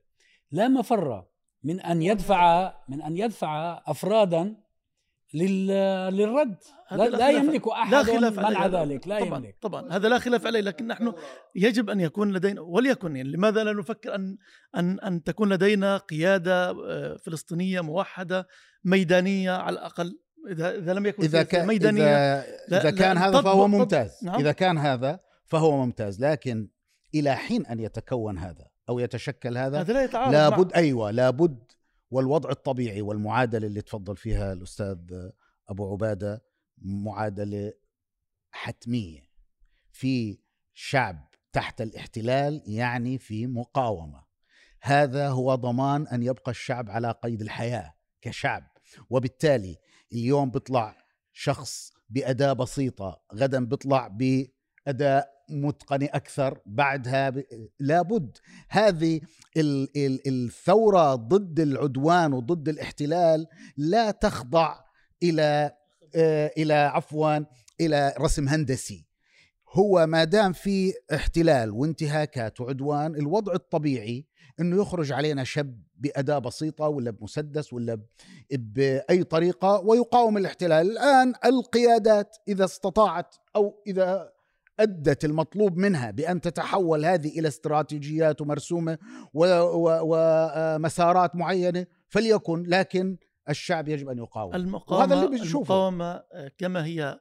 لا 0.51 0.69
مفر 0.69 1.25
من 1.65 1.81
أن 1.81 2.03
يدفع 2.03 2.75
من 2.89 3.03
أن 3.03 3.17
يدفع 3.17 3.83
أفرادا 3.87 4.57
لل- 5.35 6.15
للرد. 6.17 6.57
لا, 6.93 6.97
لا 6.97 7.17
خلاف- 7.17 7.35
يملك 7.45 7.69
أحد 7.69 7.93
لا 7.93 8.03
خلاف 8.03 8.39
منع 8.39 8.59
عليه. 8.61 8.81
ذلك 8.83 9.09
لا 9.09 9.19
طبعا 9.21 9.39
يملك. 9.39 9.57
طبعا. 9.63 9.93
هذا 9.93 10.09
لا 10.09 10.19
خلاف 10.19 10.47
عليه 10.47 10.61
لكن 10.61 10.87
نحن 10.87 11.13
يجب 11.55 11.91
أن 11.91 12.01
يكون 12.01 12.33
لدينا 12.33 12.61
وليكن 12.61 13.17
يعني 13.17 13.29
لماذا 13.33 13.65
لا 13.65 13.73
نفكر 13.73 14.15
أن 14.15 14.37
أن 14.77 15.01
أن 15.01 15.23
تكون 15.23 15.53
لدينا 15.53 15.97
قيادة 15.97 16.71
آه، 16.71 17.17
فلسطينية 17.27 17.81
موحدة 17.81 18.47
ميدانية 18.85 19.51
على 19.53 19.75
الأقل؟ 19.79 20.19
إذا 20.51 20.79
إذا 20.79 20.95
لم 20.95 21.07
يكن 21.07 21.23
إذا 21.23 21.43
كان 21.43 21.67
ميدانية 21.67 22.03
اذا, 22.05 22.47
لا- 22.69 22.81
إذا 22.81 22.91
لا، 22.91 22.97
كان 22.97 23.19
هذا 23.19 23.43
فهو 23.43 23.69
ممتاز. 23.69 24.19
نعم. 24.23 24.41
إذا 24.41 24.53
كان 24.53 24.79
هذا 24.79 25.21
فهو 25.45 25.77
ممتاز 25.85 26.21
لكن 26.25 26.69
إلى 27.15 27.37
حين 27.37 27.67
أن 27.67 27.81
يتكون 27.81 28.39
هذا؟ 28.39 28.67
أو 28.89 28.99
يتشكل 28.99 29.59
هذا؟ 29.59 29.81
هذا 29.81 29.93
لا 29.93 30.05
يتعارض 30.05 30.33
لابد 30.33 30.73
مع 30.73 30.79
أيوه 30.79 31.11
لابد 31.11 31.73
والوضع 32.11 32.51
الطبيعي 32.51 33.03
والمعادلة 33.03 33.67
اللي 33.67 33.83
تفضل 33.83 34.17
فيها 34.17 34.53
الأستاذ 34.53 35.31
أبو 35.69 35.93
عبادة 35.93 36.45
معادلة 36.79 37.73
حتمية 38.51 39.29
في 39.93 40.39
شعب 40.75 41.29
تحت 41.53 41.81
الاحتلال 41.81 42.63
يعني 42.67 43.19
في 43.19 43.47
مقاومة. 43.47 44.25
هذا 44.83 45.29
هو 45.29 45.55
ضمان 45.55 46.07
أن 46.07 46.23
يبقى 46.23 46.51
الشعب 46.51 46.91
على 46.91 47.11
قيد 47.11 47.41
الحياة 47.41 47.95
كشعب. 48.21 48.65
وبالتالي 49.11 49.77
اليوم 50.13 50.51
بيطلع 50.51 50.97
شخص 51.33 51.93
بأداة 52.09 52.53
بسيطة 52.53 53.23
غدا 53.35 53.65
بيطلع 53.65 54.09
باداء 54.93 55.29
متقنه 55.51 56.09
أكثر 56.13 56.59
بعدها 56.67 57.31
ب... 57.31 57.45
لابد. 57.81 58.37
هذه 58.69 59.21
ال- 59.57 59.89
ال- 59.97 60.29
الثورة 60.29 61.15
ضد 61.15 61.61
العدوان 61.61 62.33
وضد 62.33 62.69
الاحتلال 62.69 63.47
لا 63.77 64.11
تخضع 64.11 64.75
إلى 65.23 65.73
آه، 66.15 66.53
إلى 66.57 66.75
عفوا 66.75 67.39
إلى 67.81 68.15
رسم 68.21 68.49
هندسي. 68.49 69.07
هو 69.73 70.07
ما 70.07 70.25
دام 70.25 70.53
في 70.53 70.93
احتلال 71.15 71.71
وانتهاكات 71.71 72.61
وعدوان 72.61 73.15
الوضع 73.15 73.55
الطبيعي 73.55 74.27
إنه 74.61 74.81
يخرج 74.83 75.13
علينا 75.13 75.45
شاب 75.45 75.83
بأداة 75.97 76.39
بسيطة 76.39 76.89
ولا 76.89 77.11
بمسدس 77.11 77.73
ولا 77.73 78.01
بأي 78.51 79.25
طريقة 79.25 79.81
ويقاوم 79.81 80.37
الاحتلال. 80.37 80.91
الآن 80.91 81.35
القيادات 81.45 82.37
إذا 82.49 82.65
استطاعت 82.65 83.35
أو 83.57 83.83
إذا 83.87 84.38
أدت 84.81 85.25
المطلوب 85.25 85.77
منها 85.77 86.11
بأن 86.11 86.41
تتحول 86.41 87.05
هذه 87.05 87.39
إلى 87.39 87.49
استراتيجيات 87.49 88.41
ومرسومه 88.41 88.99
ومسارات 90.03 91.37
معينة 91.37 91.87
فليكن 92.09 92.63
لكن 92.63 93.17
الشعب 93.49 93.89
يجب 93.89 94.09
أن 94.09 94.19
يقاوم. 94.19 94.55
المقاومه 94.55 95.03
وهذا 95.05 95.15
اللي 95.15 95.39
بنشوفه. 95.39 95.75
المقاومة 95.89 96.23
كما 96.59 96.85
هي 96.85 97.21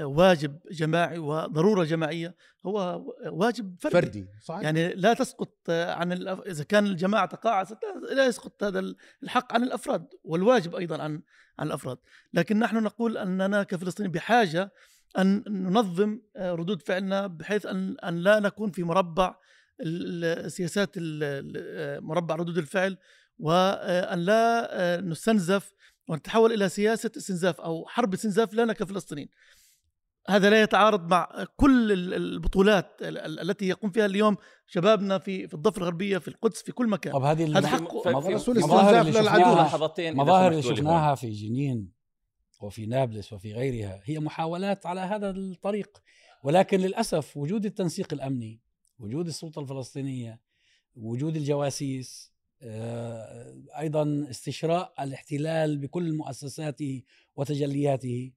واجب 0.00 0.58
جماعي 0.70 1.18
وضرورة 1.18 1.84
جماعية 1.84 2.34
هو 2.66 3.04
واجب 3.26 3.76
فردي, 3.80 3.94
فردي 3.96 4.28
صحيح. 4.44 4.62
يعني 4.62 4.88
لا 4.88 5.14
تسقط 5.14 5.54
عن 5.70 6.12
الأف... 6.12 6.40
إذا 6.40 6.64
كان 6.64 6.86
الجماعة 6.86 7.26
تقاعست 7.26 7.78
لا- 7.82 8.14
لا 8.14 8.26
يسقط 8.26 8.64
هذا 8.64 8.82
الحق 9.22 9.52
عن 9.52 9.62
الأفراد 9.62 10.06
والواجب 10.24 10.74
أيضا 10.74 11.02
عن 11.02 11.22
عن 11.58 11.66
الأفراد. 11.66 11.98
لكن 12.34 12.58
نحن 12.58 12.82
نقول 12.82 13.18
أننا 13.18 13.62
كفلسطينيين 13.62 14.12
بحاجة 14.12 14.72
أن 15.18 15.44
ننظم 15.48 16.20
آه، 16.36 16.52
ردود 16.54 16.82
فعلنا 16.82 17.26
بحيث 17.26 17.66
أن 17.66 17.96
أن 18.04 18.16
لا 18.18 18.40
نكون 18.40 18.70
في 18.70 18.82
مربع 18.82 19.34
ال- 19.80 20.24
ال- 20.24 20.52
سياسات 20.52 20.96
ال- 20.96 21.22
ال- 21.24 21.52
آه، 21.56 21.98
مربع 22.00 22.34
ردود 22.34 22.58
الفعل 22.58 22.96
وان 23.38 24.18
لا 24.18 24.68
آه، 24.80 25.00
نستنزف 25.00 25.72
ونتحول 26.08 26.52
إلى 26.52 26.68
سياسة 26.68 27.10
استنزاف 27.16 27.60
أو 27.60 27.86
حرب 27.88 28.14
استنزاف 28.14 28.54
لنا 28.54 28.72
كفلسطينيين 28.72 29.28
هذا 30.28 30.50
لا 30.50 30.62
يتعارض 30.62 31.10
مع 31.10 31.44
كل 31.56 31.92
ال- 31.92 32.14
البطولات 32.14 32.86
ال- 33.02 33.18
ال- 33.18 33.50
التي 33.50 33.68
يقوم 33.68 33.90
فيها 33.90 34.06
اليوم 34.06 34.36
شبابنا 34.66 35.18
في 35.18 35.48
في 35.48 35.54
الضفة 35.54 35.78
الغربية 35.78 36.18
في 36.18 36.28
القدس 36.28 36.62
في 36.62 36.72
كل 36.72 36.88
مكان. 36.88 37.12
طب 37.12 37.22
هذه 37.22 37.58
هذا 37.58 37.68
حق- 37.68 37.82
مظاهر- 38.66 38.90
اللي 39.00 39.12
مظاهر. 40.22 40.50
شفناها 40.76 41.14
في 41.14 41.30
جنين. 41.30 41.97
وفي 42.60 42.86
نابلس 42.86 43.32
وفي 43.32 43.52
غيرها 43.52 44.02
هي 44.04 44.18
محاولات 44.18 44.86
على 44.86 45.00
هذا 45.00 45.30
الطريق. 45.30 46.02
ولكن 46.42 46.80
للأسف 46.80 47.36
وجود 47.36 47.64
التنسيق 47.64 48.12
الأمني 48.12 48.60
وجود 48.98 49.26
السلطة 49.26 49.60
الفلسطينية 49.60 50.40
وجود 50.96 51.36
الجواسيس 51.36 52.32
آه، 52.62 53.54
أيضا 53.78 54.26
استشراء 54.30 54.94
الاحتلال 55.00 55.78
بكل 55.78 56.12
مؤسساته 56.12 57.02
وتجلياته 57.36 58.32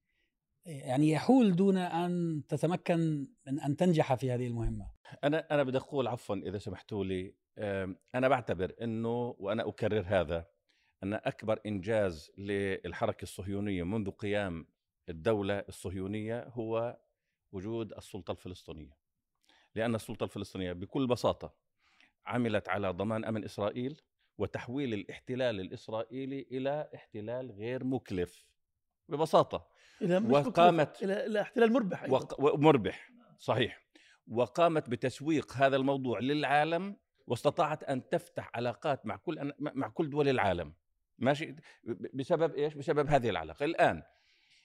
يعني 0.65 1.09
يحول 1.09 1.55
دون 1.55 1.77
أن 1.77 2.43
تتمكن 2.49 3.27
من 3.47 3.59
أن 3.59 3.75
تنجح 3.75 4.13
في 4.15 4.31
هذه 4.31 4.47
المهمة. 4.47 4.91
أنا 5.23 5.47
أنا 5.51 5.63
بدي 5.63 5.77
أقول 5.77 6.07
عفوا 6.07 6.35
إذا 6.35 6.57
سمحتوا 6.57 7.05
لي 7.05 7.35
أنا 8.15 8.27
بعتبر 8.27 8.73
إنه 8.81 9.35
وأنا 9.39 9.67
أكرر 9.67 10.03
هذا 10.07 10.45
أن 11.03 11.13
أكبر 11.13 11.59
إنجاز 11.65 12.31
للحركة 12.37 13.23
الصهيونية 13.23 13.83
منذ 13.83 14.09
قيام 14.11 14.67
الدولة 15.09 15.59
الصهيونية 15.59 16.43
هو 16.47 16.97
وجود 17.51 17.93
السلطة 17.93 18.31
الفلسطينية. 18.31 18.97
لأن 19.75 19.95
السلطة 19.95 20.23
الفلسطينية 20.23 20.73
بكل 20.73 21.07
بساطة 21.07 21.53
عملت 22.25 22.69
على 22.69 22.89
ضمان 22.89 23.25
أمن 23.25 23.43
إسرائيل 23.43 24.01
وتحويل 24.37 24.93
الاحتلال 24.93 25.59
الإسرائيلي 25.59 26.47
إلى 26.51 26.89
احتلال 26.95 27.51
غير 27.51 27.83
مكلف 27.83 28.45
ببساطة. 29.09 29.67
مش 30.01 30.31
وقامت- 30.31 30.89
مكلف، 30.97 31.03
إلى 31.03 31.41
احتلال 31.41 31.73
مربح 31.73 32.03
أيضاً. 32.03 32.15
وق- 32.17 32.53
ومربح 32.53 33.11
صحيح. 33.39 33.81
وقامت 34.27 34.89
بتسويق 34.89 35.53
هذا 35.53 35.75
الموضوع 35.75 36.19
للعالم 36.19 36.97
واستطاعت 37.27 37.83
أن 37.83 38.09
تفتح 38.09 38.51
علاقات 38.55 39.05
مع 39.05 39.15
كل 39.15 39.53
مع 39.59 39.87
كل 39.89 40.09
دول 40.09 40.27
العالم. 40.29 40.73
ماشي 41.21 41.55
بسبب 42.13 42.55
إيش؟ 42.55 42.73
بسبب 42.73 43.07
هذه 43.07 43.29
العلاقة. 43.29 43.65
الآن 43.65 44.03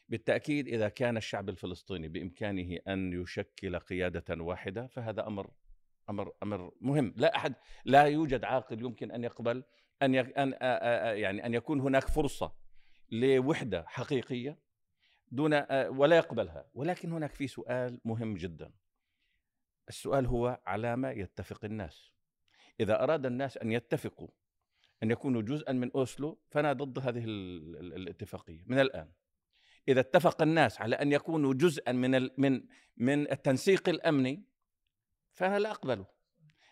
بالتأكيد 0.09 0.69
إذا 0.69 0.89
كان 0.89 1.17
الشعب 1.17 1.49
الفلسطيني 1.49 2.09
بإمكانه 2.09 2.79
أن 2.89 3.23
يشكل 3.23 3.79
قيادة 3.79 4.43
واحدة 4.43 4.87
فهذا 4.87 5.27
أمر 5.27 5.51
أمر 6.11 6.33
أمر 6.43 6.73
مهم. 6.81 7.15
لا 7.17 7.37
أحد 7.37 7.55
لا 7.85 8.03
يوجد 8.03 8.45
عاقل 8.45 8.81
يمكن 8.81 9.11
أن 9.11 9.25
يقبل 9.25 9.65
أن 10.03 10.15
أن 10.15 10.53
يعني 11.19 11.47
أن 11.47 11.55
يكون 11.55 11.81
هناك 11.81 12.09
فرصة 12.09 12.53
لوحدة 13.11 13.85
حقيقية 13.87 14.59
دون 15.29 15.55
ولا 15.89 16.17
يقبلها. 16.17 16.67
ولكن 16.75 17.13
هناك 17.13 17.35
في 17.35 17.47
سؤال 17.47 18.01
مهم 18.05 18.35
جدا. 18.35 18.73
السؤال 19.89 20.27
هو 20.27 20.61
على 20.67 20.97
ما 20.97 21.11
يتفق 21.11 21.65
الناس. 21.65 22.13
إذا 22.81 23.03
أراد 23.03 23.27
الناس 23.27 23.59
أن 23.59 23.73
يتفقوا 23.73 24.29
أن 25.03 25.11
يكونوا 25.11 25.43
جزءا 25.43 25.73
من 25.73 25.91
أوسلو 25.95 26.39
فأنا 26.51 26.73
ضد 26.73 26.99
هذه 26.99 27.25
ال- 27.25 27.77
ال- 27.77 27.95
الاتفاقية 27.95 28.65
من 28.67 28.79
الآن. 28.79 29.09
إذا 29.89 30.01
اتفق 30.01 30.43
الناس 30.43 30.81
على 30.81 30.97
أن 30.97 31.13
يكونوا 31.13 31.55
جزءا 31.55 31.93
من 31.93 32.29
من 32.39 32.63
من 32.97 33.31
التنسيق 33.31 33.89
الأمني 33.89 34.45
فأنا 35.33 35.59
لا 35.59 35.71
أقبله. 35.71 36.07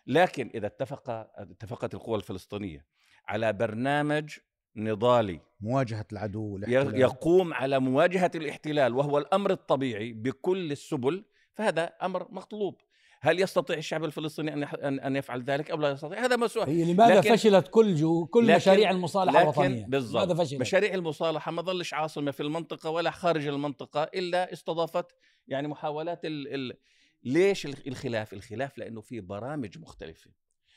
لكن 0.07 0.51
إذا 0.55 0.67
اتفق 0.67 1.09
اتفقت 1.09 1.93
القوى 1.93 2.15
الفلسطينية 2.15 2.85
على 3.27 3.53
برنامج 3.53 4.37
نضالي 4.75 5.39
مواجهة 5.59 6.05
العدو 6.11 6.43
والاحتلال. 6.43 6.85
يقوم 7.01 7.53
على 7.53 7.79
مواجهة 7.79 8.31
الاحتلال 8.35 8.93
وهو 8.95 9.17
الأمر 9.17 9.51
الطبيعي 9.51 10.13
بكل 10.13 10.71
السبل 10.71 11.25
فهذا 11.53 11.83
أمر 11.83 12.31
مطلوب. 12.31 12.81
هل 13.25 13.39
يستطيع 13.41 13.77
الشعب 13.77 14.03
الفلسطيني 14.03 14.53
أن 14.53 14.61
يح- 14.61 14.73
أن 14.73 14.99
أن 14.99 15.15
يفعل 15.15 15.43
ذلك 15.43 15.71
أو 15.71 15.77
لا 15.77 15.89
يستطيع؟ 15.91 16.25
هذا 16.25 16.35
مسؤول. 16.35 16.65
هي 16.69 16.93
لماذا 16.93 17.15
لكن- 17.19 17.35
فشلت 17.35 17.67
كل 17.67 17.95
جو 17.95 18.25
كل 18.25 18.43
لكن- 18.47 18.55
مشاريع 18.55 18.91
المصالحة 18.91 19.41
الوطنية؟ 19.41 19.85
بالضبط. 19.85 20.23
لماذا 20.25 20.43
فشلت؟ 20.43 20.61
مشاريع 20.61 20.93
المصالحة 20.93 21.51
ما 21.51 21.61
ظلش 21.61 21.93
عاصمة 21.93 22.31
في 22.31 22.43
المنطقة 22.43 22.89
ولا 22.89 23.11
خارج 23.11 23.47
المنطقة 23.47 24.03
إلا 24.03 24.53
استضافت 24.53 25.05
يعني 25.47 25.67
محاولات 25.67 26.25
ال 26.25 26.53
ال 26.55 26.77
ليش 27.23 27.65
الخ- 27.65 27.87
الخلاف؟ 27.87 28.33
الخلاف 28.33 28.77
لأنه 28.77 29.01
في 29.01 29.19
برامج 29.21 29.77
مختلفة. 29.79 30.31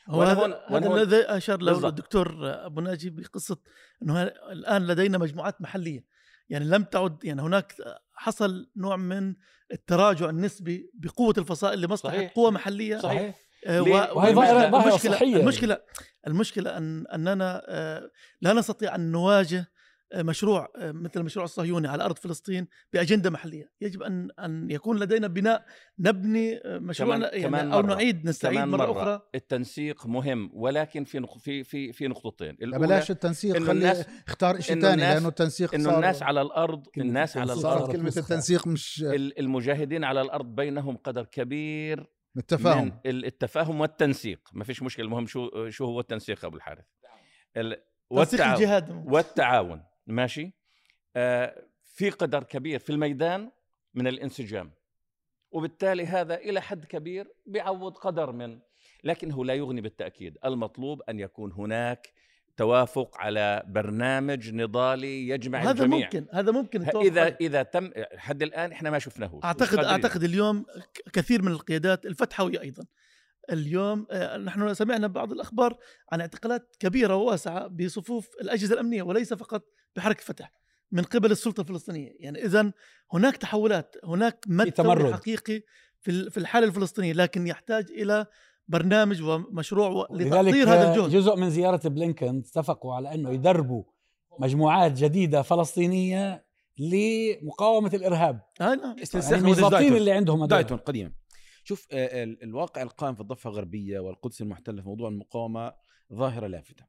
هو 0.08 0.18
وأنا 0.20 0.32
هذا, 0.32 0.40
هون- 0.40 0.50
وأنا 0.50 0.78
هذا 0.86 0.88
هون- 0.88 1.00
الذي 1.00 1.16
أشار 1.16 1.62
له. 1.62 1.88
الدكتور 1.88 2.36
أبو 2.66 2.80
ناجي 2.80 3.10
بقصة 3.10 3.56
إنه 4.02 4.22
الآن 4.22 4.86
لدينا 4.86 5.18
مجموعات 5.18 5.60
محلية. 5.62 6.04
يعني 6.48 6.64
لم 6.64 6.82
تعد 6.82 7.24
يعني 7.24 7.42
هناك 7.42 7.74
حصل 8.18 8.70
نوع 8.76 8.96
من 8.96 9.34
التراجع 9.72 10.28
النسبي 10.30 10.90
بقوة 10.94 11.34
الفصائل 11.38 11.80
لمصلحة 11.80 12.16
صحيح. 12.16 12.32
قوه 12.32 12.50
محلية 12.50 12.98
صحيح 12.98 13.34
آه، 13.66 13.82
وهي 13.82 14.34
ظاهرة 14.34 14.70
المشكلة- 14.90 15.10
صحية. 15.10 15.36
المشكلة 15.36 15.78
المشكلة 16.26 16.76
أن 16.76 17.06
أننا 17.06 17.62
آه، 17.68 18.10
لا 18.40 18.52
نستطيع 18.52 18.94
أن 18.94 19.12
نواجه 19.12 19.58
آه، 19.58 19.66
مشروع 20.16 20.68
آه، 20.76 20.92
مثل 20.92 21.20
المشروع 21.20 21.44
الصهيوني 21.44 21.88
على 21.88 22.04
أرض 22.04 22.16
فلسطين 22.18 22.66
بأجندة 22.92 23.30
محلية 23.30 23.70
يجب 23.80 24.02
أن 24.02 24.28
أن 24.38 24.70
يكون 24.70 24.98
لدينا 25.00 25.26
بناء 25.26 25.64
نبني 25.98 26.56
آه، 26.64 26.78
مشروعنا 26.78 27.28
كمان- 27.28 27.40
يعني 27.40 27.48
كمان 27.48 27.72
أو 27.72 27.82
مرة. 27.82 27.94
نعيد 27.94 28.24
نستعيد 28.28 28.54
كمان 28.56 28.68
مرة, 28.68 28.86
مرة. 28.92 29.02
أخرى 29.02 29.22
التنسيق 29.34 30.06
مهم 30.06 30.50
ولكن 30.54 31.04
في. 31.04 31.26
في 31.38 31.64
في 31.64 31.92
في 31.92 32.08
نقطتين 32.08 32.48
لا 32.48 32.54
الأولى 32.66 32.86
بلاش 32.86 33.10
التنسيق 33.10 33.56
خلي 33.58 33.72
الناس- 33.72 34.06
اختار 34.28 34.60
شيء 34.60 34.80
ثاني 34.80 34.94
الناس- 34.94 35.14
لأنه 35.14 35.28
التنسيق 35.28 35.74
إنه 35.74 35.94
الناس 35.96 36.22
على 36.22 36.42
الأرض 36.42 36.86
الناس 36.98 37.36
على 37.36 37.44
الأرض 37.52 37.60
صارت 37.62 37.92
كلمة. 37.92 38.12
التنسيق 38.16 38.66
مش 38.66 39.02
ال- 39.06 39.38
المجاهدين 39.38 40.04
على 40.04 40.20
الأرض 40.20 40.46
بينهم 40.54 40.96
قدر 40.96 41.24
كبير 41.24 42.00
من 42.34 42.40
التفاهم 42.42 43.00
ال- 43.06 43.24
التفاهم 43.26 43.80
والتنسيق 43.80 44.40
ما 44.52 44.64
فيش 44.64 44.82
مشكلة 44.82 45.04
المهم 45.06 45.26
شو 45.26 45.68
شو 45.68 45.84
هو 45.84 46.00
التنسيق 46.00 46.44
أبو 46.44 46.56
الحارث 46.56 46.84
والتعاون 48.10 48.54
الجهاد 48.54 49.02
والتعاون 49.06 49.82
ماشي؟ 50.08 50.52
آه 51.16 51.64
في 51.84 52.10
قدر 52.10 52.42
كبير 52.42 52.78
في 52.78 52.90
الميدان 52.90 53.50
من 53.94 54.06
الانسجام 54.06 54.72
وبالتالي 55.50 56.06
هذا 56.06 56.34
إلى 56.34 56.60
حد 56.60 56.84
كبير 56.84 57.32
بيعوض 57.46 57.96
قدر 57.96 58.32
من 58.32 58.58
لكنه 59.04 59.44
لا 59.44 59.54
يغني 59.54 59.80
بالتأكيد. 59.80 60.38
المطلوب 60.44 61.02
أن 61.02 61.20
يكون 61.20 61.52
هناك 61.52 62.12
توافق 62.56 63.16
على 63.18 63.62
برنامج 63.66 64.54
نضالي 64.54 65.28
يجمع 65.28 65.58
هذا 65.58 65.70
الجميع. 65.70 66.06
ممكن 66.06 66.26
هذا 66.32 66.52
ممكن 66.52 66.82
التوافق 66.82 67.06
إذا. 67.06 67.36
إذا 67.40 67.62
تم 67.62 67.90
لحد 68.14 68.42
الآن 68.42 68.72
إحنا 68.72 68.90
ما 68.90 68.98
شفناه. 68.98 69.40
أعتقد 69.44 69.78
أعتقد 69.78 70.24
اليوم 70.24 70.66
كثير 71.12 71.42
من 71.42 71.52
القيادات 71.52 72.06
الفتحويه 72.06 72.60
أيضا 72.60 72.84
اليوم 73.52 74.06
آه، 74.10 74.36
نحن 74.36 74.74
سمعنا 74.74 75.06
بعض 75.06 75.32
الأخبار 75.32 75.78
عن 76.12 76.20
اعتقالات 76.20 76.76
كبيرة 76.78 77.16
وواسعة 77.16 77.66
بصفوف 77.66 78.28
الأجهزة 78.40 78.74
الأمنية 78.74 79.02
وليس 79.02 79.34
فقط 79.34 79.64
بحركة 79.96 80.22
فتح 80.22 80.52
من 80.92 81.02
قبل 81.02 81.30
السلطة 81.32 81.60
الفلسطينية 81.60 82.12
يعني 82.20 82.44
اذا 82.44 82.72
هناك 83.12 83.36
تحولات 83.36 83.96
هناك 84.04 84.44
مد 84.46 84.68
حقيقي 85.12 85.62
في 86.00 86.10
ال- 86.10 86.30
في 86.30 86.38
الحالة 86.38 86.66
الفلسطينية 86.66 87.12
لكن 87.12 87.46
يحتاج 87.46 87.90
إلى 87.90 88.26
برنامج 88.68 89.22
ومشروع 89.22 90.06
لتقدير 90.10 90.26
لذلك 90.42 90.68
هذا 90.68 90.92
الجهد 90.92 91.10
جزء 91.10 91.36
من 91.36 91.50
زيارة 91.50 91.88
بلينكن 91.88 92.38
اتفقوا 92.38 92.94
على 92.94 93.14
أنه 93.14 93.30
يدربوا 93.30 93.84
مجموعات 94.38 94.92
جديدة 94.92 95.42
فلسطينية 95.42 96.44
لمقاومة 96.78 97.90
الإرهاب 97.94 98.40
آه 98.60 98.74
نعم. 98.74 98.96
استنساخ 99.02 99.32
يعني 99.32 99.54
دايتون. 99.54 99.96
اللي 99.96 100.12
عندهم 100.12 100.36
هدول. 100.42 100.48
دايتون 100.48 100.78
قديما 100.78 101.12
شوف 101.64 101.86
ال- 101.92 102.42
الواقع 102.42 102.82
القائم 102.82 103.14
في 103.14 103.20
الضفة 103.20 103.50
الغربية 103.50 104.00
والقدس 104.00 104.40
المحتلة 104.42 104.82
في 104.82 104.88
موضوع 104.88 105.08
المقاومة 105.08 105.72
ظاهرة 106.14 106.46
لافتة 106.46 106.84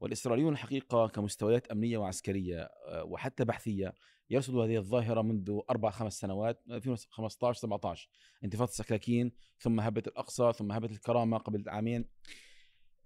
والإسرائيليون 0.00 0.52
الحقيقة 0.52 1.08
كمستويات 1.08 1.66
أمنية 1.66 1.98
وعسكرية 1.98 2.60
آه، 2.60 3.04
وحتى 3.04 3.44
بحثية 3.44 3.94
يرصدوا 4.30 4.64
هذه 4.64 4.76
الظاهرة 4.76 5.22
منذ 5.22 5.60
أربع 5.70 5.90
خمس 5.90 6.20
سنوات 6.20 6.62
2015 6.70 7.60
17 7.60 8.08
انتفاضة 8.44 8.70
السكاكين 8.70 9.32
ثم 9.58 9.80
هبة 9.80 10.02
الأقصى 10.06 10.52
ثم 10.52 10.72
هبة 10.72 10.90
الكرامة 10.90 11.38
قبل 11.38 11.68
عامين. 11.68 12.04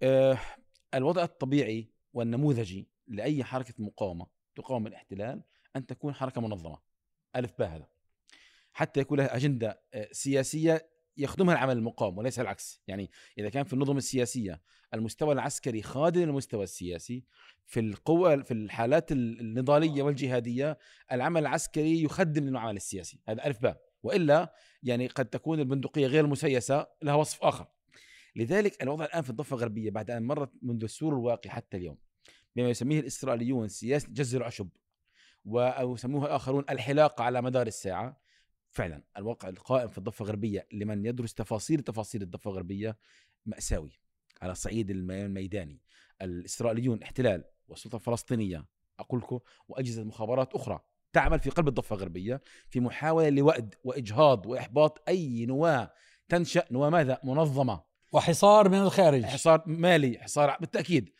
آه، 0.03 0.39
الوضع 0.93 1.23
الطبيعي 1.23 1.89
والنموذجي 2.13 2.89
لأي 3.07 3.43
حركة 3.43 3.73
مقاومة 3.79 4.27
تقاوم 4.55 4.87
الاحتلال 4.87 5.43
أن 5.75 5.85
تكون 5.85 6.13
حركة 6.13 6.41
منظمة. 6.41 6.79
ألف 7.35 7.51
باء 7.59 7.69
هذا. 7.69 7.87
حتى 8.73 8.99
يكون 8.99 9.17
لها 9.17 9.35
أجندة 9.35 9.81
آه، 9.93 10.07
سياسية 10.11 10.89
يخدمها 11.17 11.53
العمل 11.53 11.77
المقاوم 11.77 12.17
وليس 12.17 12.39
العكس. 12.39 12.81
يعني 12.87 13.11
إذا 13.37 13.49
كان 13.49 13.63
في 13.63 13.73
النظم 13.73 13.97
السياسية 13.97 14.61
المستوى 14.93 15.33
العسكري 15.33 15.81
خادم 15.81 16.21
للمستوى 16.21 16.63
السياسي 16.63 17.23
في 17.65 17.79
القوى 17.79 18.43
في 18.43 18.53
الحالات 18.53 19.11
النضالية 19.11 20.03
والجهادية 20.03 20.77
العمل 21.11 21.41
العسكري 21.41 22.03
يخدم 22.03 22.43
للعمل 22.49 22.75
السياسي. 22.75 23.19
هذا 23.27 23.45
ألف 23.45 23.59
باء 23.59 23.81
وإلا 24.03 24.53
يعني 24.83 25.07
قد 25.07 25.25
تكون 25.25 25.59
البندقية 25.59 26.07
غير 26.07 26.27
مسيسة 26.27 26.87
لها 27.01 27.15
وصف 27.15 27.43
آخر. 27.43 27.67
لذلك 28.35 28.83
الوضع 28.83 29.05
الآن 29.05 29.21
في 29.21 29.29
الضفة 29.29 29.55
الغربية 29.55 29.91
بعد 29.91 30.11
أن 30.11 30.23
مرت 30.23 30.51
منذ 30.61 30.83
السور 30.83 31.13
الواقي 31.13 31.49
حتى 31.49 31.77
اليوم 31.77 31.97
بما 32.55 32.69
يسميه 32.69 32.99
الإسرائيليون 32.99 33.67
سياسه 33.67 34.07
جز 34.11 34.35
العشب 34.35 34.69
و- 35.45 35.59
أو 35.59 35.93
يسموها 35.93 36.27
الاخرون 36.27 36.63
الحلاقه 36.69 37.23
على 37.23 37.41
مدار 37.41 37.67
الساعة. 37.67 38.17
فعلا 38.75 39.03
الواقع 39.17 39.49
القائم 39.49 39.87
في 39.87 39.97
الضفة 39.97 40.23
الغربية 40.25 40.67
لمن 40.71 41.05
يدرس 41.05 41.33
تفاصيل 41.33 41.79
تفاصيل 41.79 42.21
الضفة 42.21 42.49
الغربية 42.51 42.97
مأساوي 43.45 43.99
على 44.41 44.51
الصعيد 44.51 44.89
الم- 44.89 45.11
الميداني. 45.11 45.81
الإسرائيليون 46.21 47.03
احتلال 47.03 47.43
والسلطة 47.67 47.95
الفلسطينية 47.95 48.65
أقول 48.99 49.19
لكم 49.19 49.39
وأجهزة 49.67 50.03
مخابرات 50.03 50.53
أخرى 50.53 50.79
تعمل 51.13 51.39
في 51.39 51.49
قلب 51.49 51.67
الضفة 51.67 51.95
الغربية 51.95 52.41
في 52.69 52.79
محاولة 52.79 53.29
لوأد 53.29 53.75
وإجهاض 53.83 54.45
وإحباط 54.45 55.03
أي 55.09 55.45
نواة 55.45 55.91
تنشأ 56.29 56.65
نواة 56.71 56.89
ماذا؟ 56.89 57.19
منظمة. 57.23 57.83
وحصار 58.13 58.69
من 58.69 58.77
الخارج. 58.81 59.23
حصار 59.23 59.63
مالي 59.65 60.19
حصار 60.19 60.57
بالتأكيد. 60.59 61.03
ال- 61.05 61.09
ال- 61.09 61.13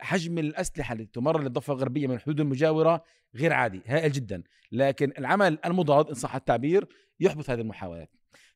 حجم 0.00 0.38
الأسلحة 0.38 0.92
اللي 0.92 1.06
تمر 1.06 1.42
للضفة 1.42 1.72
الغربية 1.72 2.06
من 2.06 2.14
الحدود 2.14 2.40
المجاورة 2.40 3.04
غير 3.34 3.52
عادي 3.52 3.82
هائل 3.86 4.12
جدا. 4.12 4.42
لكن 4.72 5.12
العمل 5.18 5.58
المضاد 5.64 6.08
إن 6.08 6.14
صح 6.14 6.34
التعبير 6.34 6.86
يحبط 7.20 7.50
هذه 7.50 7.60
المحاولات. 7.60 8.10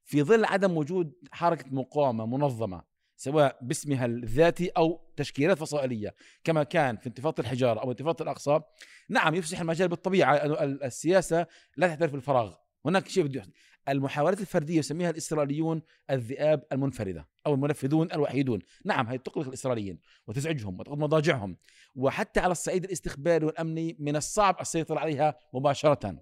في 0.05 0.23
ظل 0.23 0.45
عدم 0.45 0.77
وجود 0.77 1.13
حركة 1.33 1.65
مقاومة 1.71 2.27
منظمة 2.27 2.83
سواء 3.17 3.59
باسمها 3.63 4.07
الذاتي 4.07 4.69
أو 4.69 5.13
تشكيلات 5.17 5.59
فصائلية 5.59 6.15
كما 6.45 6.63
كان 6.63 6.97
في 6.97 7.07
انتفاضة 7.07 7.41
الحجارة 7.41 7.81
أو 7.81 7.91
انتفاضة 7.91 8.23
الأقصى 8.23 8.61
نعم 9.09 9.35
يفسح 9.35 9.61
المجال 9.61 9.89
بالطبيعة 9.89 10.35
السياسة 10.63 11.47
لا 11.77 11.87
تعترف 11.89 12.13
بالفراغ 12.13 12.55
هناك 12.87 13.09
شيء 13.09 13.25
بده. 13.25 13.45
المحاولات 13.89 14.41
الفردية 14.41 14.79
يسميها 14.79 15.11
الإسرائيليون 15.11 15.83
الذئاب 16.11 16.65
المنفردة 16.73 17.29
أو 17.47 17.55
المنفذون 17.55 18.13
الوحيدون. 18.13 18.59
نعم 18.85 19.07
هي 19.07 19.19
تقلق 19.19 19.47
الإسرائيليين 19.47 19.99
وتزعجهم 20.27 20.81
وتقض 20.81 20.99
مضاجعهم. 20.99 21.57
وحتى 21.95 22.41
على 22.41 22.53
الصعيد 22.53 22.85
الاستخباري 22.85 23.47
والأمني 23.47 23.97
من 23.99 24.17
الصعب 24.17 24.61
السيطره 24.61 24.99
عليها 24.99 25.35
مباشرة. 25.55 26.19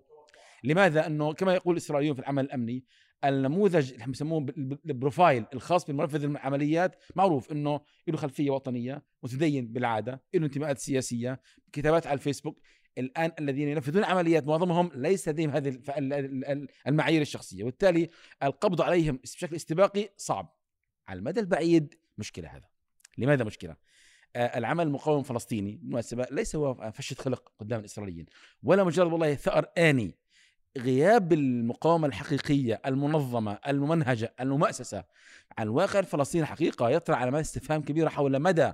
لماذا؟ 0.64 1.06
أنه 1.06 1.32
كما 1.32 1.54
يقول 1.54 1.72
الإسرائيليون 1.76 2.14
في 2.14 2.20
العمل 2.20 2.44
الأمني 2.44 2.84
النموذج 3.24 3.92
اللي 3.92 4.06
بسموه 4.06 4.46
البروفايل 4.86 5.46
الخاص 5.54 5.86
بالمنفذ 5.86 6.24
العمليات 6.24 6.96
معروف 7.16 7.52
إنه 7.52 7.80
له 8.08 8.16
خلفية 8.16 8.50
وطنية 8.50 9.02
متدين 9.22 9.72
بالعادة 9.72 10.22
له 10.34 10.46
انتماءات 10.46 10.78
سياسية 10.78 11.40
كتابات 11.72 12.06
على 12.06 12.14
الفيسبوك. 12.14 12.60
الآن 12.98 13.32
الذين 13.38 13.68
ينفذون 13.68 14.04
عمليات 14.04 14.46
معظمهم 14.46 14.90
ليس 14.94 15.28
لديهم 15.28 15.50
هذه 15.50 15.78
المعايير 16.86 17.22
الشخصية 17.22 17.62
وبالتالي 17.62 18.10
القبض 18.42 18.82
عليهم 18.82 19.16
بشكل 19.16 19.56
استباقي 19.56 20.08
صعب. 20.16 20.56
على 21.08 21.18
المدى 21.18 21.40
البعيد 21.40 21.94
مشكلة 22.18 22.48
هذا. 22.48 22.68
لماذا 23.18 23.44
مشكلة؟ 23.44 23.76
آه، 24.36 24.58
العمل 24.58 24.86
المقاوم 24.86 25.20
الفلسطيني 25.20 25.76
بالمناسبه 25.76 26.26
ليس 26.30 26.56
هو 26.56 26.92
فشة 26.94 27.14
خلق 27.14 27.52
قدام 27.58 27.80
الإسرائيليين 27.80 28.26
ولا 28.62 28.84
مجرد 28.84 29.12
والله 29.12 29.34
ثأر 29.34 29.66
آني. 29.78 30.16
غياب 30.78 31.32
المقاومة 31.32 32.06
الحقيقية 32.06 32.80
المنظمة 32.86 33.58
الممنهجه 33.68 34.34
المؤسسة 34.40 35.04
عن 35.58 35.66
الواقع 35.66 35.98
الفلسطيني 35.98 36.42
الحقيقة 36.42 36.90
يطرح 36.90 37.20
علامات 37.20 37.44
استفهام 37.44 37.82
كبيره 37.82 38.08
حول 38.08 38.38
مدى 38.38 38.72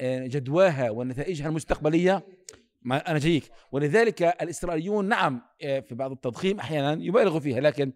آه، 0.00 0.26
جدواها 0.26 0.90
ونتائجها 0.90 1.48
المستقبلية. 1.48 2.26
ما 2.86 3.10
أنا 3.10 3.18
جايك. 3.18 3.50
ولذلك 3.72 4.22
الإسرائيليون 4.22 5.08
نعم 5.08 5.42
آه، 5.62 5.80
في 5.80 5.94
بعض 5.94 6.10
التضخيم 6.12 6.60
أحيانا 6.60 7.02
يبالغوا 7.04 7.40
فيها 7.40 7.60
لكن 7.60 7.92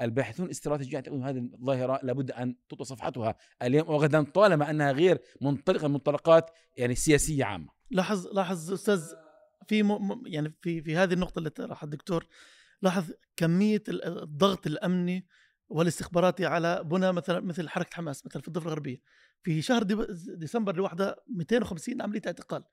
الباحثون 0.00 0.46
الاستراتيجيين 0.46 0.94
يعتقدون 0.94 1.22
هذه 1.24 1.38
الظاهرة 1.38 2.00
لابد 2.02 2.30
أن 2.30 2.54
تطوى 2.68 2.84
صفحتها 2.86 3.34
اليوم 3.62 3.90
وغدا 3.90 4.22
طالما 4.22 4.70
أنها 4.70 4.92
غير 4.92 5.18
منطلقة 5.40 5.86
من 5.88 5.94
منطلقات 5.94 6.50
يعني 6.76 6.94
سياسية 6.94 7.44
عامة. 7.44 7.68
لاحظ 7.90 8.26
لاحظ 8.26 8.72
أستاذ 8.72 9.02
في 9.68 9.82
م... 9.82 10.22
يعني 10.26 10.52
في 10.62 10.82
في 10.82 10.96
هذه 10.96 11.12
النقطة 11.12 11.38
اللي 11.38 11.50
طرحها 11.50 11.84
الدكتور 11.84 12.26
لاحظ 12.82 13.10
كمية 13.36 13.82
ال- 13.88 14.22
الضغط 14.22 14.66
الأمني 14.66 15.26
والاستخباراتي 15.68 16.46
على 16.46 16.84
بنى 16.84 17.12
مثلا 17.12 17.40
مثل 17.40 17.68
حركة 17.68 17.94
حماس 17.94 18.26
مثلا 18.26 18.42
في 18.42 18.48
الضفة 18.48 18.66
الغربية. 18.66 19.00
في 19.42 19.62
شهر 19.62 19.82
ديسمبر 20.36 20.76
لوحدها 20.76 21.16
250 21.28 22.02
عملية 22.02 22.22
اعتقال. 22.26 22.64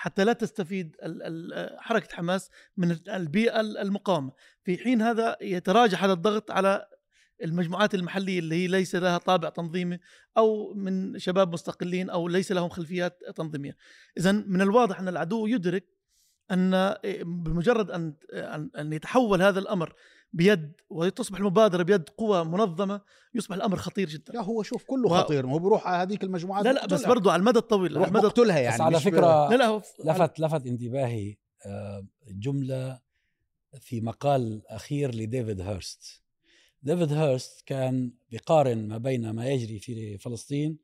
حتى 0.00 0.24
لا 0.24 0.32
تستفيد 0.32 0.96
حركة 1.78 2.16
حماس 2.16 2.50
من 2.76 2.96
البيئة 3.08 3.60
المقاومة. 3.60 4.32
في 4.64 4.78
حين 4.78 5.02
هذا 5.02 5.36
يتراجع 5.40 5.98
هذا 5.98 6.12
الضغط 6.12 6.50
على 6.50 6.86
المجموعات 7.44 7.94
المحلية 7.94 8.38
اللي 8.38 8.54
هي 8.54 8.66
ليس 8.66 8.94
لها 8.94 9.18
طابع 9.18 9.48
تنظيمي 9.48 9.98
أو 10.36 10.74
من 10.74 11.18
شباب 11.18 11.52
مستقلين 11.52 12.10
أو 12.10 12.28
ليس 12.28 12.52
لهم 12.52 12.68
خلفيات 12.68 13.18
تنظيمية. 13.36 13.76
اذا 14.18 14.32
من 14.32 14.62
الواضح 14.62 15.00
أن 15.00 15.08
العدو 15.08 15.46
يدرك 15.46 15.86
أن 16.50 16.94
بمجرد 17.22 17.90
أن 17.90 18.14
أن 18.32 18.70
أن 18.76 18.92
يتحول 18.92 19.42
هذا 19.42 19.58
الأمر 19.58 19.94
بيد 20.32 20.72
وتصبح 20.90 21.38
المبادرة 21.38 21.82
بيد 21.82 22.08
قوى 22.08 22.44
منظمة 22.44 23.00
يصبح 23.34 23.56
الأمر 23.56 23.76
خطير 23.76 24.08
جدا. 24.08 24.32
لا 24.32 24.42
هو 24.42 24.62
شوف 24.62 24.84
كله 24.84 25.08
خطير. 25.08 25.46
ما 25.46 25.52
هو 25.52 25.58
بروح 25.58 25.86
على 25.86 26.02
هذيك 26.02 26.24
المجموعات 26.24 26.64
لا 26.64 26.72
لا 26.72 26.86
بس. 26.86 27.06
برضو 27.06 27.30
على 27.30 27.40
المدى 27.40 27.58
الطويل 27.58 27.98
على 27.98 28.06
المدى 28.06 28.26
بقتلها 28.26 28.58
يعني 28.58 28.74
بس 28.74 28.80
على 28.80 29.00
فكرة 29.00 29.48
لا 29.48 29.56
لا 29.56 29.66
هو 29.66 29.82
لفت 30.04 30.40
لفت 30.40 30.66
انتباهي 30.66 31.36
آه، 31.66 32.06
جملة 32.28 33.00
في 33.80 34.00
مقال 34.00 34.62
أخير 34.66 35.14
لديفيد 35.14 35.60
هيرست. 35.60 36.22
ديفيد 36.82 37.12
هيرست 37.12 37.62
كان 37.66 38.12
بيقارن 38.30 38.88
ما 38.88 38.98
بين 38.98 39.30
ما 39.30 39.46
يجري 39.48 39.78
في 39.78 40.18
فلسطين 40.18 40.78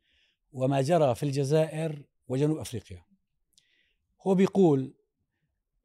وما 0.53 0.83
جرى 0.83 1.14
في 1.14 1.22
الجزائر 1.22 2.03
وجنوب 2.29 2.59
أفريقيا. 2.59 3.05
هو 4.27 4.35
بيقول 4.35 4.94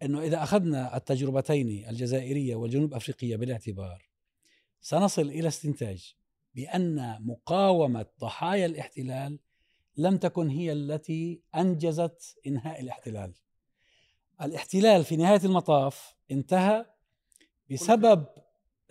إنه 0.04 0.22
إذا 0.22 0.44
أخذنا 0.44 0.98
التجربتين 0.98 1.90
الجزائرية 1.90 2.56
والجنوب 2.56 2.94
أفريقية 2.94 3.36
بالاعتبار 3.36 4.10
سنصل 4.82 5.22
إلى 5.22 5.48
استنتاج 5.48 6.16
بأن 6.56 7.18
مقاومة 7.26 8.06
ضحايا 8.20 8.66
الاحتلال 8.66 9.40
لم 9.98 10.18
تكن 10.18 10.50
هي 10.50 10.72
التي 10.72 11.42
أنجزت 11.56 12.38
إنهاء 12.48 12.82
الاحتلال. 12.82 13.34
الاحتلال 14.42 15.04
في 15.04 15.16
نهاية 15.16 15.42
المطاف 15.46 16.16
انتهى 16.32 16.86
بسبب 17.72 18.26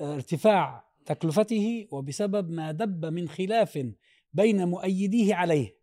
ارتفاع 0.01 0.85
تكلفته 1.07 1.89
وبسبب 1.91 2.51
ما 2.51 2.73
دب 2.73 3.05
من 3.05 3.29
خلاف 3.29 3.87
بين 4.33 4.69
مؤيديه 4.69 5.35
عليه. 5.35 5.79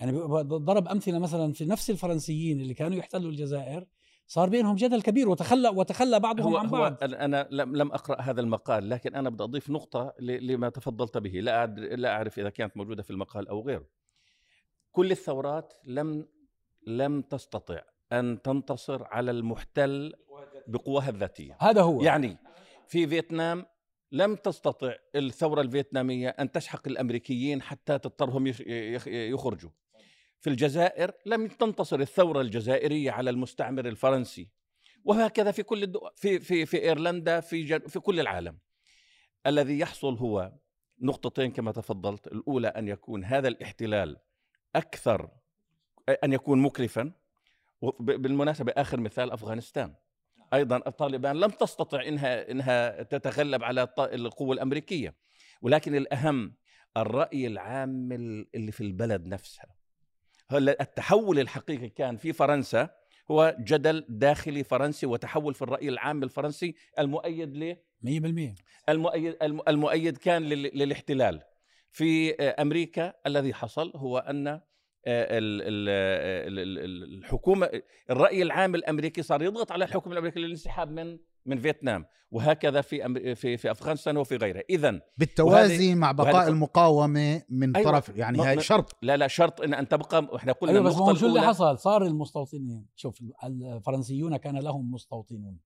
يعني 0.00 0.12
ضرب 0.42 0.88
أمثلة 0.88 1.18
مثلا 1.18 1.52
في 1.52 1.64
نفس 1.64 1.90
الفرنسيين 1.90 2.60
اللي 2.60 2.74
كانوا 2.74 2.98
يحتلوا 2.98 3.30
الجزائر 3.30 3.86
صار 4.26 4.48
بينهم 4.48 4.76
جدل 4.76 5.02
كبير 5.02 5.28
وتخلى 5.28 5.68
وتخلى 5.68 6.20
بعضهم 6.20 6.52
هو 6.52 6.56
عن 6.56 6.66
بعض. 6.68 6.94
أنا- 6.96 7.02
أنا 7.02 7.48
لم 7.50 7.76
لم 7.76 7.92
أقرأ 7.92 8.20
هذا 8.20 8.40
المقال 8.40 8.88
لكن 8.88 9.14
أنا 9.14 9.30
بدي 9.30 9.42
أضيف 9.44 9.70
نقطة 9.70 10.14
لما 10.20 10.68
تفضلت 10.68 11.18
به. 11.18 11.30
لا 11.30 11.66
لا 11.66 12.10
أعرف 12.12 12.38
إذا 12.38 12.50
كانت 12.50 12.76
موجودة 12.76 13.02
في 13.02 13.10
المقال 13.10 13.48
أو 13.48 13.62
غيره. 13.66 13.86
كل 14.92 15.10
الثورات 15.10 15.72
لم 15.84 16.26
لم 16.86 17.22
تستطع 17.22 17.80
أن 18.12 18.42
تنتصر 18.42 19.04
على 19.04 19.30
المحتل 19.30 20.12
بقواها 20.66 21.08
الذاتية. 21.08 21.56
هذا 21.60 21.82
هو. 21.82 22.02
يعني 22.02 22.36
في 22.88 23.06
فيتنام 23.06 23.66
لم 24.12 24.34
تستطع 24.34 24.94
الثورة 25.14 25.60
الفيتنامية 25.60 26.28
أن 26.28 26.52
تشحق 26.52 26.88
الأمريكيين 26.88 27.62
حتى 27.62 27.98
تضطرهم 27.98 28.46
يخ- 28.46 28.60
يخ- 28.66 29.08
يخرجوا. 29.08 29.70
في 30.40 30.50
الجزائر 30.50 31.12
لم 31.26 31.46
تنتصر 31.48 32.00
الثورة 32.00 32.40
الجزائرية 32.40 33.10
على 33.10 33.30
المستعمر 33.30 33.88
الفرنسي. 33.88 34.48
وهكذا 35.04 35.50
في 35.50 35.62
كل 35.62 35.82
الدول 35.82 36.10
في 36.14 36.40
في 36.40 36.66
في 36.66 36.82
إيرلندا 36.82 37.40
في 37.40 37.62
جن 37.62 37.78
في 37.78 38.00
كل 38.00 38.20
العالم. 38.20 38.58
الذي 39.46 39.78
يحصل 39.78 40.14
هو 40.14 40.52
نقطتين 41.00 41.52
كما 41.52 41.72
تفضلت. 41.72 42.26
الأولى 42.26 42.68
أن 42.68 42.88
يكون 42.88 43.24
هذا 43.24 43.48
الاحتلال 43.48 44.16
أكثر 44.76 45.30
أن 46.24 46.32
يكون 46.32 46.62
مكلفا 46.62 47.12
بالمناسبة 48.00 48.72
آخر 48.76 49.00
مثال 49.00 49.30
أفغانستان. 49.30 49.94
أيضا 50.54 50.76
الطالبان 50.76 51.36
لم 51.36 51.50
تستطع 51.50 52.02
إنها 52.02 52.50
إنها 52.50 53.02
تتغلب 53.02 53.62
على 53.64 53.88
القوة 53.98 54.54
الأمريكية. 54.54 55.14
ولكن 55.62 55.94
الأهم 55.94 56.54
الرأي 56.96 57.46
العام 57.46 58.12
ال- 58.12 58.46
اللي 58.54 58.72
في 58.72 58.80
البلد 58.80 59.26
نفسها. 59.26 59.75
التحول 60.52 61.38
الحقيقي 61.38 61.88
كان 61.88 62.16
في 62.16 62.32
فرنسا 62.32 62.88
هو 63.30 63.56
جدل 63.60 64.04
داخلي 64.08 64.64
فرنسي 64.64 65.06
وتحول 65.06 65.54
في 65.54 65.62
الرأي 65.62 65.88
العام 65.88 66.22
الفرنسي 66.22 66.74
المؤيد 66.98 67.56
ل 67.56 67.76
100% 68.02 68.54
المؤيد 68.88 69.36
الم- 69.42 69.60
المؤيد 69.68 70.16
كان 70.16 70.42
لل- 70.42 70.70
للاحتلال. 70.78 71.42
في 71.90 72.34
أمريكا 72.34 73.12
الذي 73.26 73.54
حصل 73.54 73.92
هو 73.96 74.18
أن 74.18 74.46
آه، 74.48 74.60
ال- 75.38 75.62
ال- 75.62 75.88
ال- 76.48 76.58
ال- 76.58 76.78
ال- 76.84 77.18
الحكومة 77.18 77.82
الرأي 78.10 78.42
العام 78.42 78.74
الأمريكي 78.74 79.22
صار 79.22 79.42
يضغط 79.42 79.72
على 79.72 79.84
الحكومة 79.84 80.12
الامريكيه 80.12 80.40
للانسحاب 80.40 80.90
من 80.90 81.18
من 81.46 81.58
فيتنام 81.60 82.04
وهكذا 82.30 82.80
في 82.80 83.34
في 83.34 83.56
في 83.56 83.70
أفغانستان 83.70 84.16
وفي 84.16 84.36
غيرها 84.36 84.62
اذا 84.70 85.00
بالتوازي 85.16 85.94
مع 85.94 86.12
بقاء 86.12 86.34
وهذه- 86.34 86.48
المقاومة 86.48 87.42
من 87.48 87.76
أيوة. 87.76 87.90
طرف 87.90 88.08
يعني 88.16 88.38
هاي 88.38 88.60
شرط. 88.60 88.96
لا 89.02 89.16
لا 89.16 89.28
شرط 89.28 89.60
إن 89.60 89.74
أن 89.74 89.88
تبقى 89.88 90.28
وإحنا 90.32 90.52
قلنا 90.52 90.72
أيوه 90.72 90.84
بس 90.84 90.94
النقطة 90.94 91.14
شو 91.14 91.26
اللي 91.26 91.40
حصل؟ 91.40 91.78
صار 91.78 92.04
المستوطنين 92.06 92.86
شوف 92.96 93.18
الفرنسيون 93.44 94.36
كان 94.36 94.58
لهم 94.58 94.90
مستوطنون 94.92 95.58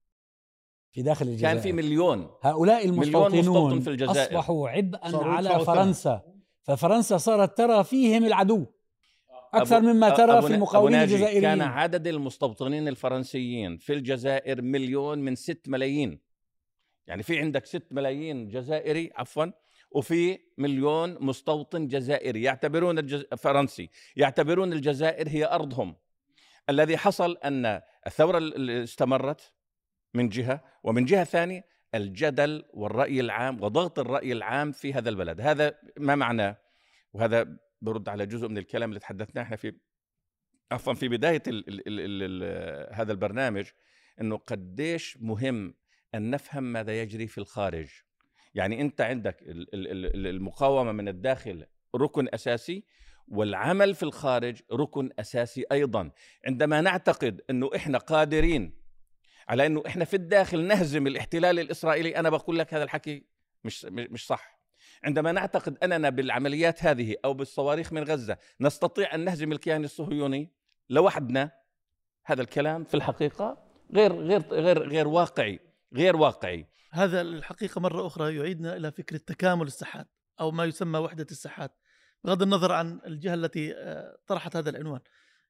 في 0.91 1.01
داخل 1.01 1.27
الجزائر. 1.27 1.53
كان 1.53 1.61
في 1.63 1.71
مليون. 1.73 2.29
هؤلاء 2.41 2.87
مليون 2.87 2.99
مستوطن 2.99 3.33
المستوطنون 3.33 3.79
في 3.79 3.89
الجزائر. 3.89 4.27
أصبحوا 4.29 4.69
عبئا 4.69 5.17
على 5.17 5.65
فرنسا. 5.65 6.21
ففرنسا 6.63 7.17
صارت 7.17 7.57
ترى 7.57 7.83
فيهم 7.83 8.25
العدو. 8.25 8.65
أبو- 9.55 9.73
مما 9.73 10.09
ترى 10.09 10.37
أبو 10.37 10.47
في 10.47 10.53
المقاومين 10.53 10.95
أبو 10.95 11.03
الجزائريين. 11.03 11.41
كان 11.41 11.61
عدد 11.61 12.07
المستوطنين 12.07 12.87
الفرنسيين 12.87 13.77
في 13.77 13.93
الجزائر 13.93 14.61
مليون 14.61 15.19
من 15.19 15.35
ست 15.35 15.61
ملايين. 15.67 16.19
يعني 17.07 17.23
في 17.23 17.39
عندك 17.39 17.65
ست 17.65 17.87
ملايين 17.91 18.47
جزائري 18.47 19.11
عفوا 19.15 19.45
وفي 19.91 20.39
مليون 20.57 21.17
مستوطن 21.25 21.87
جزائري. 21.87 22.43
يعتبرون 22.43 22.99
الجز... 22.99 23.25
فرنسي 23.37 23.89
يعتبرون 24.15 24.73
الجزائر 24.73 25.29
هي 25.29 25.45
أرضهم. 25.45 25.95
الذي 26.69 26.97
حصل 26.97 27.37
أن 27.37 27.81
الثورة 28.07 28.37
اللي 28.37 28.83
استمرت 28.83 29.53
من 30.13 30.29
جهة 30.29 30.63
ومن 30.83 31.05
جهة 31.05 31.23
ثانية 31.23 31.65
الجدل 31.95 32.63
والرأي 32.73 33.19
العام 33.19 33.63
وضغط 33.63 33.99
الرأي 33.99 34.31
العام 34.31 34.71
في 34.71 34.93
هذا 34.93 35.09
البلد. 35.09 35.41
هذا 35.41 35.75
ما 35.97 36.15
معناه؟ 36.15 36.57
وهذا 37.13 37.57
برد 37.81 38.09
على 38.09 38.25
جزء 38.25 38.47
من 38.47 38.57
الكلام 38.57 38.89
اللي 38.89 38.99
تحدثناه 38.99 39.43
إحنا 39.43 39.55
في 39.55 39.73
عفوا 40.71 40.93
في 40.93 41.07
بداية 41.07 41.43
ال 41.47 41.69
ال 41.69 41.87
ال 41.87 41.99
ال 41.99 42.43
ال 42.43 42.95
هذا 42.95 43.11
البرنامج 43.11 43.65
إنه 44.21 44.37
قديش 44.37 45.17
مهم 45.21 45.75
أن 46.15 46.29
نفهم 46.29 46.63
ماذا 46.63 47.01
يجري 47.01 47.27
في 47.27 47.37
الخارج. 47.37 47.89
يعني 48.53 48.81
أنت 48.81 49.01
عندك 49.01 49.41
ال- 49.41 49.73
ال- 49.75 50.05
ال- 50.05 50.27
المقاومة 50.27 50.91
من 50.91 51.07
الداخل 51.07 51.65
ركن 51.95 52.27
أساسي 52.33 52.83
والعمل 53.27 53.95
في 53.95 54.03
الخارج 54.03 54.61
ركن 54.71 55.09
أساسي 55.19 55.63
أيضا. 55.71 56.11
عندما 56.47 56.81
نعتقد 56.81 57.41
إنه 57.49 57.69
إحنا 57.75 57.97
قادرين 57.97 58.81
على 59.47 59.65
إنه 59.65 59.83
إحنا 59.87 60.05
في 60.05 60.13
الداخل 60.13 60.63
نهزم 60.67 61.07
الاحتلال 61.07 61.59
الإسرائيلي 61.59 62.15
أنا 62.15 62.29
بقول 62.29 62.59
لك 62.59 62.73
هذا 62.73 62.83
الحكي 62.83 63.25
مش 63.63 63.85
مش 63.85 64.25
صح. 64.27 64.60
عندما 65.03 65.31
نعتقد 65.31 65.77
أننا 65.83 66.09
بالعمليات 66.09 66.83
هذه 66.83 67.15
أو 67.25 67.33
بالصواريخ 67.33 67.93
من 67.93 68.03
غزة 68.03 68.37
نستطيع 68.61 69.15
أن 69.15 69.25
نهزم 69.25 69.51
الكيان 69.51 69.83
الصهيوني 69.83 70.51
لوحدنا 70.89 71.51
هذا 72.25 72.41
الكلام 72.41 72.83
في 72.83 72.93
الحقيقة 72.93 73.57
غير 73.93 74.13
غير 74.13 74.41
غير 74.41 74.89
غير 74.89 75.07
واقعي 75.07 75.59
غير 75.93 76.15
واقعي. 76.15 76.67
هذا 76.91 77.21
الحقيقة 77.21 77.81
مرة 77.81 78.07
أخرى 78.07 78.35
يعيدنا 78.35 78.77
إلى 78.77 78.91
فكرة 78.91 79.17
تكامل 79.17 79.67
الساحات 79.67 80.07
أو 80.39 80.51
ما 80.51 80.65
يسمى 80.65 80.99
وحدة 80.99 81.27
الساحات 81.31 81.71
بغض 82.23 82.41
النظر 82.41 82.71
عن 82.71 83.01
الجهة 83.05 83.33
التي 83.33 83.73
آه، 83.75 84.17
طرحت 84.27 84.55
هذا 84.55 84.69
العنوان. 84.69 84.99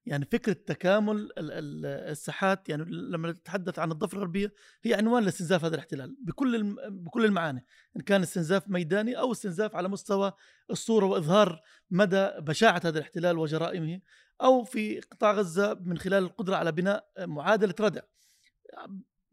يعني 0.05 0.25
فكرة 0.25 0.53
تكامل 0.53 1.15
ال- 1.15 1.31
ال- 1.37 1.85
الساحات 1.85 2.69
يعني 2.69 2.83
لما 2.87 3.31
نتحدث 3.31 3.79
عن 3.79 3.91
الضفة 3.91 4.15
الغربية 4.15 4.53
هي 4.83 4.93
عنوان 4.93 5.23
لاستنزاف 5.23 5.65
هذا 5.65 5.75
الاحتلال 5.75 6.15
بكل 6.21 6.75
بكل 6.89 7.25
المعاني 7.25 7.65
إن 7.97 8.01
كان 8.01 8.21
استنزاف 8.21 8.69
ميداني 8.69 9.19
أو 9.19 9.31
استنزاف 9.31 9.75
على 9.75 9.87
مستوى 9.89 10.33
الصورة 10.71 11.05
وإظهار 11.05 11.61
مدى 11.91 12.29
بشاعة 12.39 12.81
هذا 12.85 12.97
الاحتلال 12.97 13.37
وجرائمه 13.37 14.01
أو 14.41 14.63
في 14.63 14.99
قطاع 14.99 15.31
غزة 15.31 15.73
من 15.81 15.97
خلال 15.97 16.23
القدرة 16.23 16.55
على 16.55 16.71
بناء 16.71 17.05
معادلة 17.19 17.75
ردع 17.79 18.01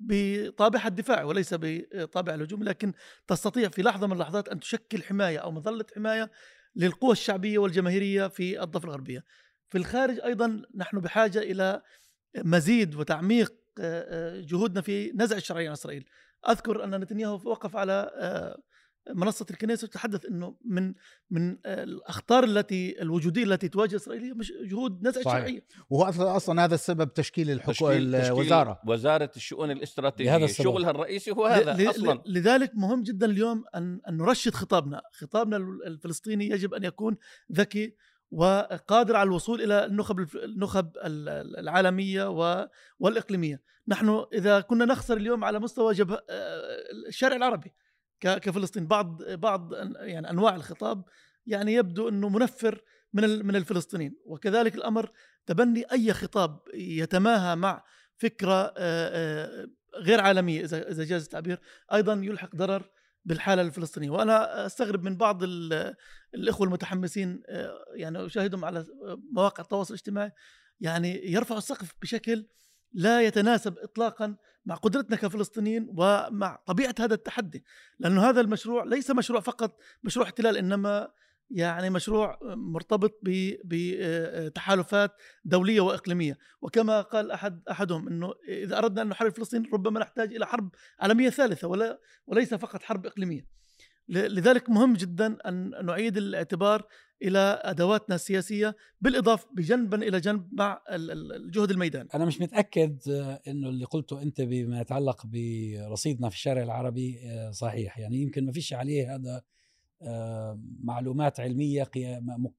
بطابعها 0.01 0.89
الدفاعي 0.89 1.25
وليس 1.25 1.55
بطابع 1.59 2.35
الهجوم 2.35 2.63
لكن 2.63 2.93
تستطيع 3.27 3.69
في 3.69 3.83
لحظة 3.83 4.07
من 4.07 4.13
اللحظات 4.13 4.49
أن 4.49 4.61
تشكل 4.61 5.03
حماية 5.03 5.39
أو 5.39 5.51
مظلة 5.51 5.85
حماية 5.95 6.31
للقوى 6.77 7.13
الشعبية 7.13 7.59
والجماهيرية 7.59 8.29
في 8.29 8.63
الضفة 8.63 8.85
الغربية. 8.85 9.25
في 9.69 9.79
الخارج 9.79 10.21
أيضا 10.21 10.63
نحن 10.75 11.01
بحاجة 11.01 11.39
إلى 11.39 11.83
مزيد 12.37 12.95
وتعميق 12.95 13.55
آه، 13.81 14.39
آه، 14.39 14.41
جهودنا 14.41 14.81
في 14.81 15.13
نزع 15.15 15.37
الشرعية 15.37 15.67
عن 15.67 15.73
إسرائيل. 15.73 16.05
أذكر 16.49 16.85
أن 16.85 17.01
نتنياهو 17.01 17.41
وقف 17.45 17.77
على 17.77 18.11
آه، 18.15 18.59
منصة 19.15 19.47
الكنيسة 19.51 19.85
وتحدث 19.85 20.27
إنه 20.27 20.57
من 20.65 20.95
من 21.31 21.57
الأخطار 21.67 22.45
التي 22.45 23.03
الوجودية 23.03 23.45
التي 23.45 23.69
تواجه 23.69 23.97
إسرائيل 23.97 24.23
هي 24.23 24.33
مش 24.33 24.53
جهود 24.63 25.07
نزع 25.09 25.21
صحيح. 25.23 25.35
الشرعية. 25.37 25.65
وهو 25.91 26.37
أصلا 26.37 26.65
هذا 26.65 26.75
السبب 26.75 27.15
تشكيل 27.15 27.51
الحكو 27.51 27.73
تشكيل- 27.73 28.13
تشكيل 28.13 28.27
الوزارة 28.33 28.81
وزارة 28.87 29.31
الشؤون 29.37 29.71
الاستراتيجية 29.71 30.37
السبب. 30.45 30.65
شغلها 30.65 30.91
الرئيسي 30.91 31.31
هو 31.31 31.47
هذا 31.47 31.73
ل- 31.75 31.85
ل- 31.85 31.91
أصلا 31.91 32.23
لذلك 32.27 32.73
مهم 32.75 33.03
جدا 33.03 33.27
اليوم 33.27 33.65
أن 33.75 34.01
أن 34.09 34.17
نرشد 34.17 34.55
خطابنا، 34.55 35.03
خطابنا 35.13 35.57
الفلسطيني 35.87 36.49
يجب 36.51 36.75
أن 36.75 36.85
يكون 36.85 37.17
ذكي 37.53 37.95
وقادر 38.31 39.17
على 39.17 39.27
الوصول 39.27 39.61
إلى 39.62 39.85
النخب 39.85 40.21
النخب 40.37 40.97
ال- 40.97 41.29
ال- 41.29 41.57
العالمية 41.59 42.29
والإقليمية. 42.99 43.62
نحن 43.88 44.25
إذا 44.33 44.61
كنا 44.61 44.85
نخسر 44.85 45.17
اليوم 45.17 45.45
على 45.45 45.59
مستوى 45.59 45.95
جبه 45.95 46.19
الشارع 47.09 47.37
العربي 47.37 47.73
كفلسطين 48.21 48.87
بعض 48.87 49.23
بعض 49.25 49.73
يعني 50.01 50.31
أنواع 50.31 50.55
الخطاب 50.57 51.05
يعني 51.47 51.75
يبدو 51.75 52.09
إنه 52.09 52.29
منفر 52.29 52.83
من 53.12 53.47
من 53.47 53.57
الفلسطينيين. 53.57 54.17
وكذلك 54.25 54.75
الأمر 54.75 55.11
تبني 55.47 55.85
أي 55.93 56.12
خطاب 56.12 56.61
يتماهى 56.75 57.57
مع 57.57 57.85
فكرة 58.17 58.75
غير 59.97 60.21
عالمية 60.21 60.64
اذا 60.64 60.91
إذا 60.91 61.05
جاز 61.05 61.23
التعبير 61.23 61.61
أيضا 61.93 62.12
يلحق 62.12 62.57
ضرر 62.57 62.91
بالحالة 63.25 63.63
الفلسطينية 63.63 64.11
وأنا 64.11 64.67
أستغرب 64.67 65.03
من 65.03 65.17
بعض 65.17 65.43
ال- 65.43 65.95
الإخوة 66.35 66.67
المتحمسين 66.67 67.43
آه، 67.49 67.79
يعني 67.95 68.27
أشاهدهم 68.27 68.65
على 68.65 68.85
مواقع 69.33 69.63
التواصل 69.63 69.95
الاجتماعي 69.95 70.33
يعني 70.81 71.33
يرفعوا 71.33 71.59
السقف 71.59 71.93
بشكل 72.03 72.47
لا 72.93 73.21
يتناسب 73.23 73.79
اطلاقا 73.79 74.37
مع 74.67 74.75
قدرتنا 74.75 75.17
كفلسطينيين 75.17 75.87
ومع 75.97 76.59
طبيعة 76.67 76.95
هذا 77.01 77.15
التحدي 77.15 77.65
لأنه 77.99 78.29
هذا 78.29 78.41
المشروع 78.41 78.85
ليس 78.85 79.11
مشروع 79.11 79.41
فقط 79.41 79.77
مشروع 80.03 80.27
احتلال 80.27 80.57
إنما 80.57 81.09
يعني 81.51 81.91
مشروع 81.91 82.39
مرتبط 82.43 83.21
بتحالفات 83.65 85.13
دولية 85.45 85.81
وإقليمية. 85.81 86.39
وكما 86.63 87.01
قال 87.01 87.31
احد 87.31 87.63
أحدهم 87.71 88.09
إنه 88.09 88.35
إذا 88.49 88.79
أردنا 88.79 89.03
أن 89.03 89.09
نحارب 89.09 89.33
فلسطين 89.33 89.63
ربما 89.73 90.01
نحتاج 90.01 90.35
إلى 90.35 90.47
حرب 90.47 90.71
عالمية 91.01 91.31
ثالثة 91.31 91.69
ولا 91.69 92.01
وليس 92.27 92.55
فقط 92.55 92.83
حرب 92.83 93.07
إقليمية. 93.07 93.59
لذلك 94.09 94.71
مهم 94.71 94.95
جدا 94.95 95.39
أن 95.49 95.87
نعيد 95.87 96.17
الاعتبار 96.17 96.87
إلى 97.23 97.61
أدواتنا 97.65 98.15
السياسية 98.15 98.77
بالإضافة 99.01 99.49
بجنبا 99.57 99.97
إلى 99.97 100.21
جنب 100.21 100.49
مع 100.53 100.83
ال- 100.91 101.11
ال- 101.11 101.33
الجهد 101.33 101.71
الميداني. 101.71 102.09
أنا 102.15 102.25
مش 102.25 102.41
متأكد 102.41 102.99
آه، 103.11 103.41
إنه 103.49 103.69
اللي 103.69 103.85
قلته 103.85 104.23
أنت 104.23 104.41
بما 104.41 104.81
يتعلق 104.81 105.27
برصيدنا 105.27 106.29
في 106.29 106.35
الشارع 106.35 106.63
العربي 106.63 107.19
آه، 107.25 107.51
صحيح. 107.51 107.99
يعني 107.99 108.17
يمكن 108.23 108.47
ما 108.47 108.53
فيش 108.53 108.73
عليه 108.73 109.15
هذا 109.15 109.31
آه، 109.37 109.43
معلومات 110.81 111.41
علمية 111.41 111.91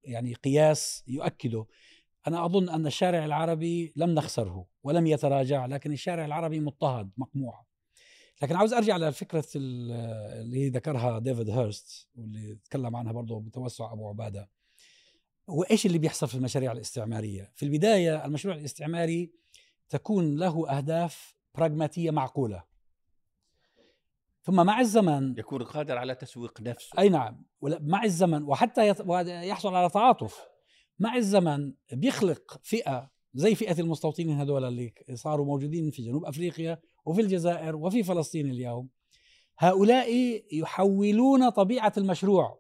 يعني 0.04 0.34
قياس 0.34 1.04
يؤكده 1.08 1.66
أنا 2.28 2.46
أظن 2.46 2.70
أن 2.70 2.88
الشارع 2.88 3.26
العربي 3.26 3.94
لم 3.96 4.10
نخسره 4.10 4.66
ولم 4.84 5.08
يتراجع 5.08 5.66
لكن 5.66 5.92
الشارع 5.92 6.26
العربي 6.26 6.60
مضطهد 6.60 7.10
مقموع 7.18 7.66
لكن 8.42 8.56
عاوز 8.56 8.74
أرجع 8.74 8.98
لفكرة 8.98 9.48
ال- 9.56 9.92
اللي 10.42 10.70
ذكرها 10.70 11.20
ديفيد 11.20 11.50
هيرست 11.50 12.08
واللي 12.16 12.56
تكلم 12.56 12.96
عنها 12.96 13.12
برضه 13.12 13.40
بتوسع 13.40 13.94
أبو 13.94 14.10
عبادة 14.10 14.50
هو 15.50 15.64
إيش 15.64 15.86
اللي 15.86 15.98
بيحصل 15.98 16.28
في 16.28 16.36
المشاريع 16.36 16.72
الاستعمارية؟ 16.72 17.52
في 17.56 17.64
البداية 17.64 18.26
المشروع 18.26 18.56
الاستعماري 18.56 19.32
تكون 19.90 20.36
له 20.36 20.70
أهداف 20.78 21.36
براغماتيه 21.56 22.12
معقولة. 22.12 22.64
ثم 24.50 24.66
مع 24.66 24.80
الزمن 24.80 25.40
يكون 25.40 25.64
قادر 25.64 25.98
على 25.98 26.16
تسويق 26.16 26.62
نفسه. 26.62 27.00
أي 27.00 27.10
نعم. 27.10 27.46
مع 27.62 28.04
الزمن 28.04 28.44
وحتى 28.44 28.88
يحصل 29.48 29.76
على 29.76 29.90
تعاطف. 29.90 30.48
مع 31.00 31.16
الزمن 31.16 31.74
بيخلق 31.94 32.60
فئة 32.64 33.10
زي 33.34 33.56
فئة 33.56 33.82
المستوطنين 33.82 34.40
هذول 34.40 34.66
اللي 34.66 34.94
صاروا 35.14 35.46
موجودين 35.46 35.92
في 35.92 36.02
جنوب 36.02 36.26
أفريقيا 36.26 36.80
وفي 37.06 37.22
الجزائر 37.22 37.76
وفي 37.76 38.04
فلسطين 38.04 38.50
اليوم. 38.50 38.90
هؤلاء 39.60 40.10
يحولون 40.52 41.50
طبيعة 41.50 41.94
المشروع. 41.98 42.60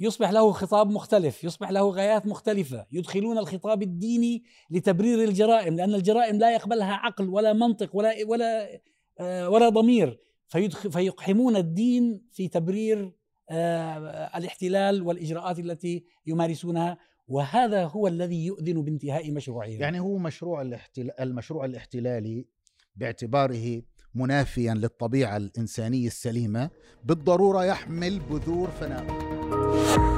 يصبح 0.00 0.30
له 0.30 0.52
خطاب 0.52 0.90
مختلف 0.90 1.44
يصبح 1.44 1.70
له 1.70 1.90
غايات 1.90 2.26
مختلفة. 2.26 2.86
يدخلون 2.92 3.38
الخطاب 3.38 3.82
الديني 3.82 4.44
لتبرير 4.70 5.24
الجرائم 5.24 5.76
لأن 5.76 5.94
الجرائم 5.94 6.38
لا 6.38 6.54
يقبلها 6.54 6.92
عقل 6.92 7.28
ولا 7.28 7.52
منطق 7.52 7.96
ولا 7.96 8.14
ولا 8.26 8.80
آه، 9.20 9.48
ولا 9.48 9.68
ضمير. 9.68 10.27
فيقحمون 10.90 11.56
الدين 11.56 12.22
في 12.32 12.48
تبرير 12.48 13.12
آه، 13.50 13.98
الاحتلال 14.38 15.02
والإجراءات 15.02 15.58
التي 15.58 16.04
يمارسونها 16.26 16.98
وهذا 17.28 17.84
هو 17.84 18.08
الذي 18.08 18.46
يؤذن 18.46 18.82
بانتهاء 18.82 19.32
مشروعهم. 19.32 19.80
يعني 19.80 20.00
هو 20.00 20.18
مشروع 20.18 20.62
الاحتلال 20.62 21.20
المشروع 21.20 21.64
الاحتلالي 21.64 22.46
باعتباره 22.96 23.82
منافيا 24.14 24.74
للطبيعة 24.74 25.36
الإنسانية 25.36 26.06
السليمة 26.06 26.70
بالضرورة 27.04 27.64
يحمل 27.64 28.20
بذور 28.20 28.68
فناء. 28.68 30.17